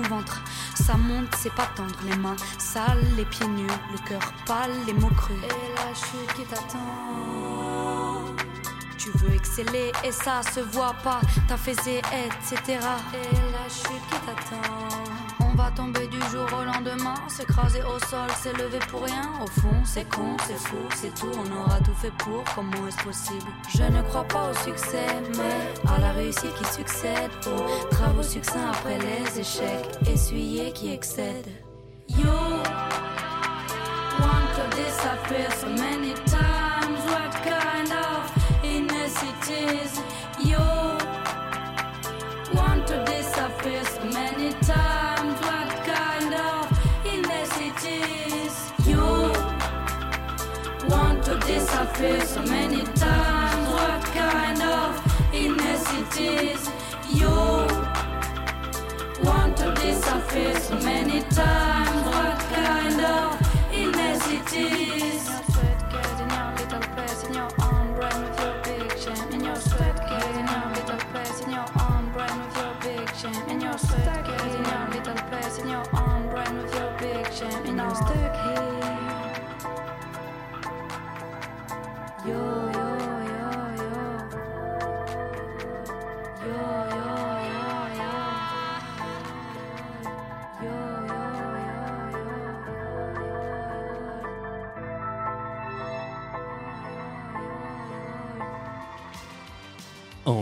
[0.04, 0.42] Ventre,
[0.76, 1.96] ça monte, c'est pas tendre.
[2.06, 5.38] Les mains sales, les pieds nus, le cœur pâle, les mots crus.
[5.44, 6.80] Et la chute qui t'attend.
[8.98, 11.22] Tu veux exceller et ça se voit pas.
[11.48, 12.80] T'as fait etc.
[13.14, 14.97] Et la chute qui t'attend.
[15.78, 19.30] Tomber du jour au lendemain, s'écraser au sol, s'élever pour rien.
[19.44, 21.30] Au fond, c'est con, c'est fou, c'est tout.
[21.38, 22.44] On aura tout fait pour.
[22.56, 23.46] Comment est-ce possible?
[23.76, 25.06] Je ne crois pas au succès,
[25.38, 27.30] mais à la réussite qui succède.
[27.46, 31.52] Aux travaux succincts après les échecs, essuyés qui excèdent.
[32.10, 32.26] You
[34.20, 36.37] want to disappear so many times.
[51.98, 53.70] Disappear so many times.
[53.70, 56.70] What kind of illness it is?
[57.12, 57.30] You
[59.26, 62.06] want to disappear so many times.
[62.06, 63.42] What kind of
[63.74, 65.28] illness it is?
[65.90, 69.34] Getting your little place in your own brain with your big shame.
[69.34, 73.50] In your sweat, getting your little place in your own brain with your big shame.
[73.50, 77.66] In your sweat, getting your little place in your own brain with your big shame.
[77.66, 78.67] In your stuck here.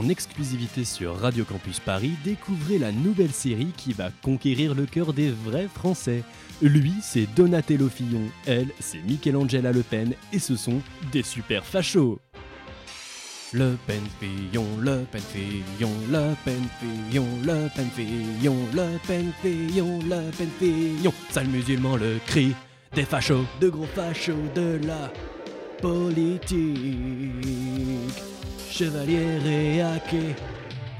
[0.06, 5.14] En exclusivité sur Radio Campus Paris, découvrez la nouvelle série qui va conquérir le cœur
[5.14, 6.22] des vrais Français.
[6.62, 10.80] Lui, c'est Donatello Fillon, elle, c'est Michelangela Le Pen, et ce sont
[11.12, 12.20] des super fachos.
[13.52, 20.00] Le Pen Fillon, Le Pen Fillon, Le Pen Fillon, Le Pen Fillon, Le Pen Fillon,
[20.04, 21.14] Le Pen Fillon.
[21.32, 22.54] Sale musulman le cri
[22.94, 25.12] des fachos, de gros fachos de la
[25.86, 27.44] politique.
[28.72, 30.36] Chevalier réaqué,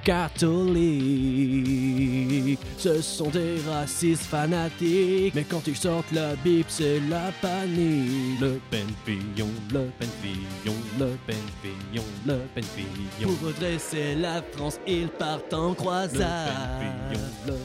[0.04, 1.00] catholique.
[2.78, 5.34] Ce sont des racistes fanatiques.
[5.34, 8.40] Mais quand ils sortent la Bible, c'est la panique.
[8.40, 13.28] Le Pen Fillon, le Pen Fillon, le Pen Fillon, le Pen Fillon.
[13.28, 16.52] Pour redresser la France, ils partent en croisade.
[17.12, 17.18] Le
[17.48, 17.58] le.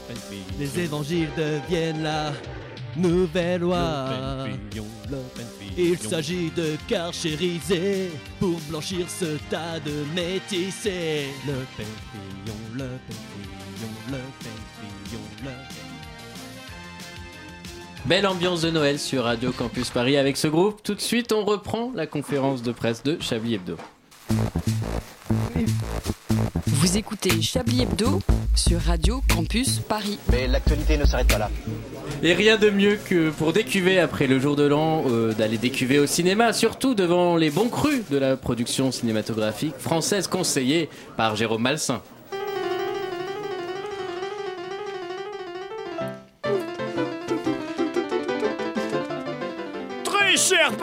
[0.58, 2.32] Les évangiles deviennent la
[2.96, 4.06] nouvelle loi.
[4.46, 5.18] Le le.
[5.76, 11.28] Il s'agit de carchériser pour blanchir ce tas de métissés.
[11.46, 14.52] Le Pen Fillon, le Pen Fillon, le Pen
[15.04, 15.50] Fillon, le
[18.06, 20.82] Belle ambiance de Noël sur Radio Campus Paris avec ce groupe.
[20.82, 23.76] Tout de suite, on reprend la conférence de presse de Chablis Hebdo.
[26.66, 28.20] Vous écoutez Chablis Hebdo
[28.54, 30.18] sur Radio Campus Paris.
[30.30, 31.50] Mais l'actualité ne s'arrête pas là.
[32.22, 35.98] Et rien de mieux que pour décuver après le jour de l'an, euh, d'aller décuver
[35.98, 41.62] au cinéma, surtout devant les bons crus de la production cinématographique française conseillée par Jérôme
[41.62, 42.02] Malsain.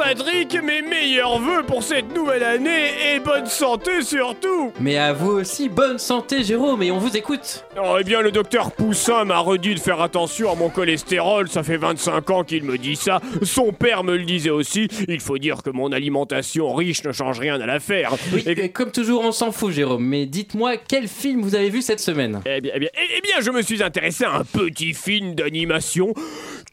[0.07, 5.31] Patrick, mes meilleurs voeux pour cette nouvelle année et bonne santé surtout Mais à vous
[5.31, 9.39] aussi, bonne santé Jérôme, et on vous écoute Oh, eh bien, le docteur Poussin m'a
[9.39, 13.19] redit de faire attention à mon cholestérol, ça fait 25 ans qu'il me dit ça.
[13.43, 14.87] Son père me le disait aussi.
[15.09, 18.15] Il faut dire que mon alimentation riche ne change rien à l'affaire.
[18.31, 21.81] Oui, et comme toujours, on s'en fout Jérôme, mais dites-moi quel film vous avez vu
[21.81, 22.39] cette semaine?
[22.45, 26.13] Eh bien, eh bien, eh bien, je me suis intéressé à un petit film d'animation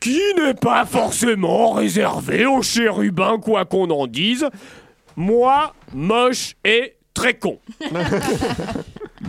[0.00, 4.46] qui n'est pas forcément réservé aux chérubins, quoi qu'on en dise.
[5.16, 7.58] Moi, moche et très con.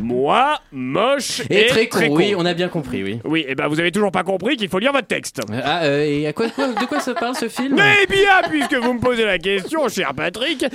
[0.01, 3.19] Moi, moche et, Et très con, oui, on a bien compris, oui.
[3.23, 5.39] Oui, et ben vous avez toujours pas compris qu'il faut lire votre texte.
[5.63, 7.75] Ah, euh, et à quoi, quoi- de quoi ça parle ce film?
[7.75, 10.65] Mais bien, puisque vous me posez la question, cher Patrick,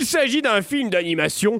[0.00, 1.58] il s'agit d'un film d'animation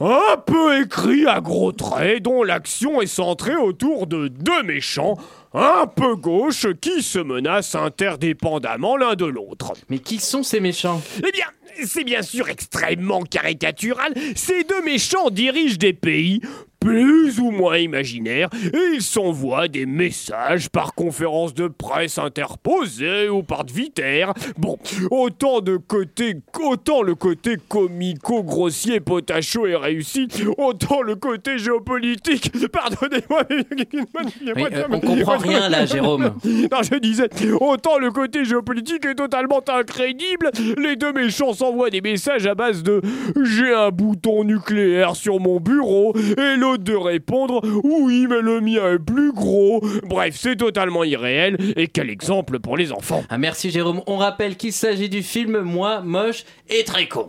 [0.00, 5.16] un peu écrit à gros traits, dont l'action est centrée autour de deux méchants,
[5.54, 9.72] un peu gauche, qui se menacent interdépendamment l'un de l'autre.
[9.88, 11.00] Mais qui sont ces méchants?
[11.18, 11.46] Eh bien,
[11.86, 14.12] c'est bien sûr extrêmement caricatural.
[14.34, 16.40] Ces deux méchants dirigent des pays
[16.80, 23.42] plus ou moins imaginaires et ils s'envoient des messages par conférence de presse interposée ou
[23.42, 24.26] par Twitter.
[24.56, 24.78] Bon,
[25.10, 32.52] autant de côté, autant le côté comico, grossier, potacho et réussi, autant le côté géopolitique.
[32.72, 36.34] Pardonnez-moi, Oui, euh, on comprend rien là, Jérôme.
[36.44, 37.28] non, je disais,
[37.60, 40.50] autant le côté géopolitique est totalement incrédible.
[40.78, 43.00] Les deux méchants s'envoient des messages à base de
[43.42, 48.94] j'ai un bouton nucléaire sur mon bureau et l'autre de répondre oui, mais le mien
[48.94, 49.82] est plus gros.
[50.04, 53.24] Bref, c'est totalement irréel et quel exemple pour les enfants.
[53.28, 54.02] Ah, merci Jérôme.
[54.06, 57.28] On rappelle qu'il s'agit du film Moi, moche et très con.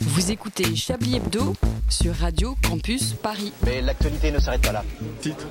[0.00, 1.54] Vous écoutez Chablis Hebdo
[1.88, 3.52] sur Radio Campus Paris.
[3.64, 4.84] Mais l'actualité ne s'arrête pas là.
[5.20, 5.46] Titre.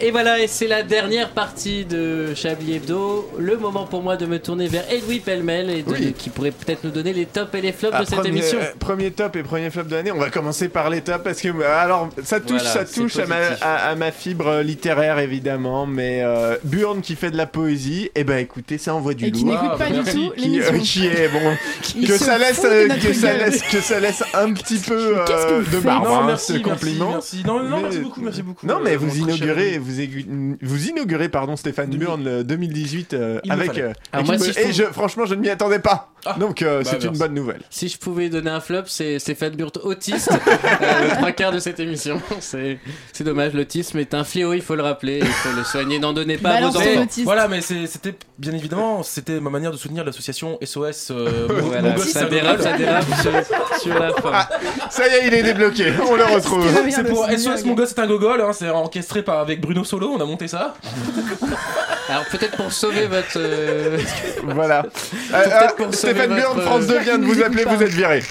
[0.00, 3.28] Et voilà, et c'est la dernière partie de Chablis Hebdo.
[3.36, 6.14] Le moment pour moi de me tourner vers Edoui Pellemel et de- Oui.
[6.16, 8.58] qui pourrait peut-être nous donner les tops et les flops Ah, de cette premier, émission.
[8.60, 10.12] euh, premier top et premier flop de l'année.
[10.12, 13.18] On va commencer par les tops parce que euh, alors ça touche, Voilà, ça touche
[13.18, 13.58] à ma, positif.
[13.62, 18.22] à, à ma fibre littéraire évidemment, mais euh, Burn qui fait de la poésie, et
[18.22, 19.60] ben écoutez, ça envoie du Et qui lourd.
[19.60, 21.56] n'écoute pas du Qui- tout qui, euh, qui est bon,
[22.06, 25.78] que ça laisse, euh, que ça laisse, que ça laisse un petit peu euh, de
[25.84, 27.10] marbre, Non, hein, merci, ce merci, compliment.
[27.14, 27.42] merci.
[27.44, 28.64] Non, non, Mais- merci beaucoup, merci beaucoup.
[28.66, 29.78] Non, mais euh, vous inaugurez.
[29.88, 33.78] Vous, aigu- vous inaugurez, pardon, Stéphane Demi- Burn le 2018 euh, avec.
[33.78, 36.10] euh, avec moi, une- si je et je, franchement, je ne m'y attendais pas.
[36.38, 37.60] Donc, euh, Bah, c'est une bonne nouvelle.
[37.70, 40.30] Si je pouvais donner un flop, c'est Stéphane Burt autiste,
[40.82, 42.20] euh, le trois quarts de cette émission.
[42.40, 42.78] C'est
[43.12, 45.98] c'est dommage, l'autisme est un fléau, il faut le rappeler, il faut le soigner.
[45.98, 47.06] N'en donnez pas à vos enfants.
[47.24, 51.10] Voilà, mais c'était bien évidemment, c'était ma manière de soutenir l'association SOS.
[51.12, 54.30] euh, mon- Voilà, ça dérape, ça dérape sur, sur la fin.
[54.34, 54.48] Ah,
[54.90, 55.92] ça y est, il est débloqué.
[56.10, 56.66] On le retrouve.
[56.90, 58.40] C'est pour SOS Mon gosse, c'est un gogol.
[58.40, 60.10] Hein, c'est encastré par avec Bruno Solo.
[60.12, 60.74] On a monté ça.
[62.08, 63.36] Alors peut-être pour sauver votre...
[63.36, 63.98] euh,
[64.44, 64.82] Voilà.
[65.30, 67.90] Peut-être Euh, pour euh, sauver Stéphane votre- France 2 vient de vous appeler, vous êtes
[67.90, 68.22] viré.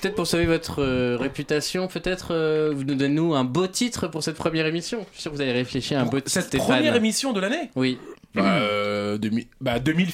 [0.00, 4.22] Peut-être pour sauver votre euh, réputation, peut-être euh, vous nous donnez-nous un beau titre pour
[4.22, 5.04] cette première émission.
[5.10, 6.66] Je suis sûr que vous avez réfléchi à un beau titre, Cette Stéphane.
[6.68, 7.70] première émission de l'année.
[7.74, 7.98] Oui.
[8.34, 10.08] Bah, euh, 2000, bah 2000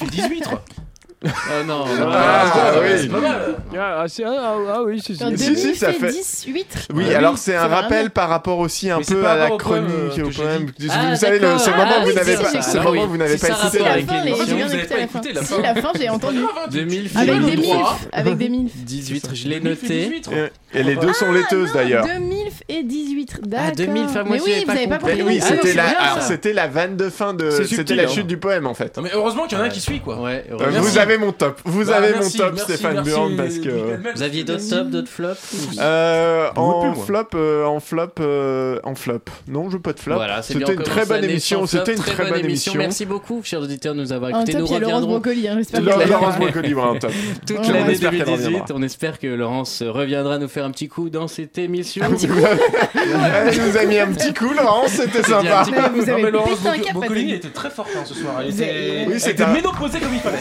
[1.23, 1.35] fait 18.
[1.61, 2.11] Oh non, non.
[2.13, 2.89] Ah, Ah, oui.
[3.01, 3.55] C'est pas mal.
[3.77, 6.13] Ah, ah, c'est- ah, ah, ah oui, c'est Un Si, demi si, ça fait fait-
[6.13, 6.89] 10, 8.
[6.95, 9.33] Oui, Ah alors oui, c'est un rappel par rapport aussi un Mais c'est peu par
[9.33, 10.19] à la rapport au poème, chronique.
[10.19, 10.67] euh, au que j'ai poème.
[10.79, 11.61] Vous Ah, savez, le- d'accord.
[11.61, 12.63] c'est le moment Ah, où vous n'avez c'est pas, ça.
[12.63, 14.57] c'est le Ah moment où vous n'avez pas ça écouté la avec fin, les- l'émission.
[14.57, 15.19] Vous avez écouté pas la fin.
[15.21, 15.61] écouté la Si, fin.
[15.63, 16.39] la fin, j'ai entendu.
[16.71, 17.77] 2000 Avec des milfs.
[18.13, 18.77] Avec des milfs.
[18.77, 20.01] 18, je l'ai 2000 fait noté.
[20.09, 20.29] 18.
[20.33, 22.05] Et- Et les deux sont laiteuses d'ailleurs.
[22.07, 22.37] 2000
[22.69, 23.41] et 18.
[23.43, 23.67] D'accord.
[23.71, 25.23] Ah, 2000, enfin, moi Mais oui, vous pas avez pas compris.
[25.23, 28.09] oui, c'était Ah, la, c'était la vanne de fin de, c'était la hein.
[28.09, 28.97] chute du poème en fait.
[28.97, 30.21] Non, mais heureusement qu'il y en a un qui suit quoi.
[30.21, 33.11] Ouais, Euh, vous avez mon top, vous Bah, avez merci, mon top merci, Stéphane merci,
[33.11, 33.99] Burn parce que.
[34.15, 38.95] Vous aviez d'autres tops, d'autres flops euh, Beaucoup en flop, euh, en flop, euh, en
[38.95, 39.19] flop.
[39.49, 40.21] Non, je veux pas de flop.
[40.43, 41.67] C'était une très bonne émission.
[41.67, 42.75] C'était une très bonne émission.
[42.77, 44.55] Merci beaucoup, chers auditeurs, de nous avoir écoutés.
[44.55, 45.49] Nous reviendrons Brocoli.
[45.49, 46.75] hein, J'espère Laurence que Laurence Brocoli,
[47.47, 48.45] toute l'année on espère qu'elle 2018.
[48.47, 48.67] reviendra.
[48.75, 52.05] On espère que Laurence reviendra nous faire un petit coup dans cette émission.
[52.05, 52.39] Un petit coup.
[52.95, 55.61] Elle nous a mis un petit coup, Laurence, c'était sympa.
[55.61, 56.59] un petit Vous Non, avez mais Laurence
[56.95, 58.41] Boccolini était très forte hein, ce soir.
[58.43, 60.39] Elle était, Oui, était un- ménopausée comme il fallait.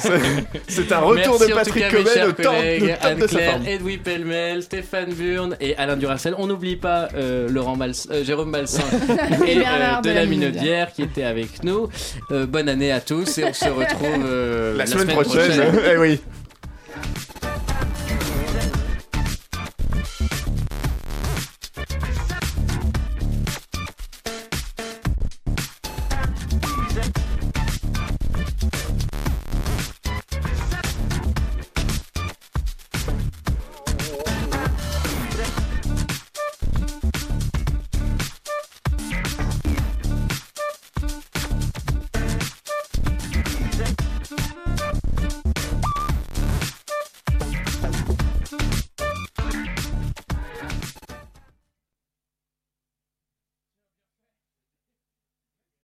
[0.67, 3.67] C'est un retour Merci de Patrick top, collègues, le top de sa forme.
[3.67, 6.34] Edoui Pellemel, Stéphane Burn et Alain Duracel.
[6.38, 8.84] On n'oublie pas euh, Laurent Mals- euh, Jérôme Balsin
[9.45, 10.26] et Et euh, de de la.
[10.26, 11.89] Minaudière qui était avec nous.
[12.32, 16.20] Euh, bonne année à tous et on se retrouve euh, La semaine prochaine, eh oui.